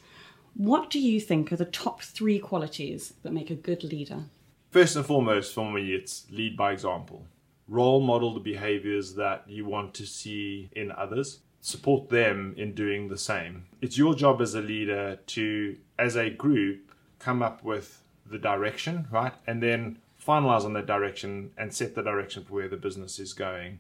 What 0.53 0.91
do 0.91 0.99
you 0.99 1.19
think 1.19 1.51
are 1.51 1.55
the 1.55 1.65
top 1.65 2.03
three 2.03 2.37
qualities 2.37 3.15
that 3.23 3.33
make 3.33 3.49
a 3.49 3.55
good 3.55 3.83
leader? 3.83 4.25
First 4.69 4.97
and 4.97 5.05
foremost, 5.05 5.53
for 5.53 5.71
me, 5.71 5.93
it's 5.93 6.25
lead 6.29 6.57
by 6.57 6.73
example. 6.73 7.25
Role 7.69 8.01
model 8.01 8.33
the 8.33 8.41
behaviors 8.41 9.15
that 9.15 9.45
you 9.47 9.65
want 9.65 9.93
to 9.95 10.05
see 10.05 10.69
in 10.73 10.91
others. 10.91 11.39
Support 11.61 12.09
them 12.09 12.53
in 12.57 12.73
doing 12.73 13.07
the 13.07 13.17
same. 13.17 13.65
It's 13.81 13.97
your 13.97 14.13
job 14.13 14.41
as 14.41 14.55
a 14.55 14.61
leader 14.61 15.19
to, 15.27 15.77
as 15.97 16.17
a 16.17 16.29
group, 16.29 16.91
come 17.17 17.41
up 17.41 17.63
with 17.63 18.03
the 18.29 18.37
direction, 18.37 19.07
right? 19.09 19.33
And 19.47 19.63
then 19.63 19.99
finalize 20.25 20.65
on 20.65 20.73
that 20.73 20.85
direction 20.85 21.51
and 21.57 21.73
set 21.73 21.95
the 21.95 22.03
direction 22.03 22.43
for 22.43 22.55
where 22.55 22.67
the 22.67 22.77
business 22.77 23.19
is 23.19 23.31
going. 23.33 23.79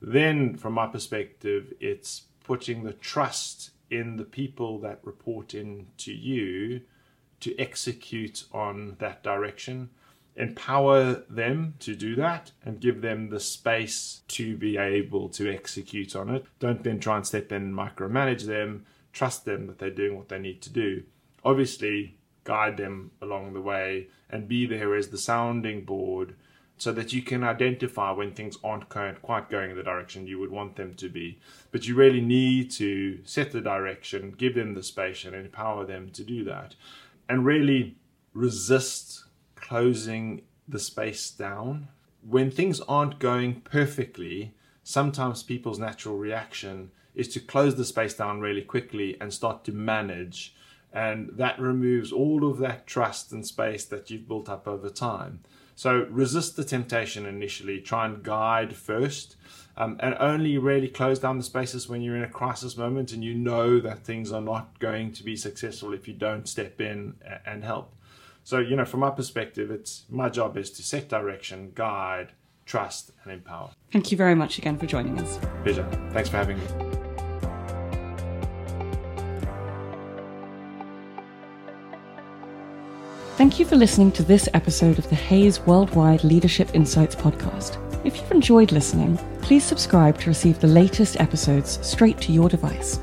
Then, 0.00 0.56
from 0.56 0.72
my 0.72 0.86
perspective, 0.86 1.74
it's 1.78 2.22
putting 2.42 2.84
the 2.84 2.94
trust 2.94 3.70
in 3.90 4.16
the 4.16 4.24
people 4.24 4.78
that 4.80 5.00
report 5.02 5.54
in 5.54 5.88
to 5.98 6.12
you 6.12 6.80
to 7.40 7.56
execute 7.58 8.44
on 8.52 8.96
that 8.98 9.22
direction 9.22 9.90
empower 10.36 11.22
them 11.28 11.74
to 11.80 11.94
do 11.94 12.14
that 12.16 12.52
and 12.64 12.80
give 12.80 13.02
them 13.02 13.28
the 13.28 13.40
space 13.40 14.22
to 14.28 14.56
be 14.56 14.76
able 14.78 15.28
to 15.28 15.52
execute 15.52 16.16
on 16.16 16.30
it. 16.30 16.44
Don't 16.58 16.82
then 16.82 17.00
try 17.00 17.16
and 17.16 17.26
step 17.26 17.52
in 17.52 17.62
and 17.62 17.74
micromanage 17.74 18.44
them. 18.44 18.86
Trust 19.12 19.44
them 19.44 19.66
that 19.66 19.78
they're 19.78 19.90
doing 19.90 20.16
what 20.16 20.28
they 20.30 20.38
need 20.38 20.62
to 20.62 20.70
do. 20.70 21.02
Obviously, 21.44 22.16
guide 22.44 22.76
them 22.76 23.10
along 23.20 23.52
the 23.52 23.60
way 23.60 24.08
and 24.30 24.48
be 24.48 24.64
there 24.66 24.94
as 24.94 25.08
the 25.08 25.18
sounding 25.18 25.84
board 25.84 26.34
so 26.78 26.90
that 26.90 27.12
you 27.12 27.22
can 27.22 27.44
identify 27.44 28.10
when 28.10 28.32
things 28.32 28.56
aren't 28.64 28.88
quite 28.88 29.50
going 29.50 29.70
in 29.70 29.76
the 29.76 29.82
direction 29.82 30.26
you 30.26 30.38
would 30.38 30.50
want 30.50 30.74
them 30.74 30.94
to 30.94 31.08
be. 31.08 31.38
But 31.70 31.86
you 31.86 31.94
really 31.94 32.22
need 32.22 32.70
to 32.72 33.20
set 33.24 33.52
the 33.52 33.60
direction, 33.60 34.34
give 34.36 34.54
them 34.54 34.74
the 34.74 34.82
space, 34.82 35.24
and 35.24 35.36
empower 35.36 35.84
them 35.84 36.10
to 36.12 36.24
do 36.24 36.42
that. 36.44 36.74
And 37.28 37.44
really 37.44 37.98
resist 38.32 39.21
closing 39.72 40.42
the 40.68 40.78
space 40.78 41.30
down. 41.30 41.88
When 42.28 42.50
things 42.50 42.82
aren't 42.82 43.18
going 43.18 43.62
perfectly, 43.62 44.52
sometimes 44.84 45.42
people's 45.42 45.78
natural 45.78 46.18
reaction 46.18 46.90
is 47.14 47.26
to 47.28 47.40
close 47.40 47.74
the 47.76 47.86
space 47.86 48.12
down 48.12 48.42
really 48.42 48.60
quickly 48.60 49.16
and 49.18 49.32
start 49.32 49.64
to 49.64 49.72
manage. 49.72 50.54
And 50.92 51.30
that 51.38 51.58
removes 51.58 52.12
all 52.12 52.46
of 52.46 52.58
that 52.58 52.86
trust 52.86 53.32
and 53.32 53.46
space 53.46 53.86
that 53.86 54.10
you've 54.10 54.28
built 54.28 54.50
up 54.50 54.68
over 54.68 54.90
time. 54.90 55.40
So 55.74 56.06
resist 56.10 56.56
the 56.56 56.64
temptation 56.64 57.24
initially, 57.24 57.80
try 57.80 58.04
and 58.04 58.22
guide 58.22 58.76
first, 58.76 59.36
um, 59.78 59.96
and 60.00 60.14
only 60.20 60.58
really 60.58 60.88
close 60.88 61.18
down 61.18 61.38
the 61.38 61.44
spaces 61.44 61.88
when 61.88 62.02
you're 62.02 62.16
in 62.16 62.24
a 62.24 62.28
crisis 62.28 62.76
moment 62.76 63.12
and 63.12 63.24
you 63.24 63.32
know 63.34 63.80
that 63.80 64.04
things 64.04 64.32
are 64.32 64.42
not 64.42 64.78
going 64.80 65.12
to 65.12 65.24
be 65.24 65.34
successful 65.34 65.94
if 65.94 66.06
you 66.06 66.12
don't 66.12 66.46
step 66.46 66.78
in 66.78 67.14
and 67.46 67.64
help. 67.64 67.94
So, 68.44 68.58
you 68.58 68.76
know, 68.76 68.84
from 68.84 69.00
my 69.00 69.10
perspective, 69.10 69.70
it's 69.70 70.04
my 70.10 70.28
job 70.28 70.56
is 70.56 70.70
to 70.72 70.82
set 70.82 71.08
direction, 71.08 71.72
guide, 71.74 72.32
trust, 72.66 73.12
and 73.22 73.32
empower. 73.32 73.70
Thank 73.92 74.10
you 74.10 74.16
very 74.16 74.34
much 74.34 74.58
again 74.58 74.78
for 74.78 74.86
joining 74.86 75.20
us. 75.20 75.38
Pleasure. 75.62 75.86
Thanks 76.12 76.28
for 76.28 76.38
having 76.38 76.58
me. 76.58 76.64
Thank 83.36 83.58
you 83.58 83.64
for 83.64 83.76
listening 83.76 84.12
to 84.12 84.22
this 84.22 84.48
episode 84.54 84.98
of 84.98 85.08
the 85.08 85.16
Hays 85.16 85.60
Worldwide 85.60 86.22
Leadership 86.22 86.74
Insights 86.74 87.16
podcast. 87.16 87.78
If 88.04 88.16
you've 88.16 88.30
enjoyed 88.30 88.72
listening, 88.72 89.16
please 89.40 89.64
subscribe 89.64 90.18
to 90.20 90.30
receive 90.30 90.60
the 90.60 90.66
latest 90.66 91.18
episodes 91.20 91.84
straight 91.86 92.18
to 92.18 92.32
your 92.32 92.48
device. 92.48 93.00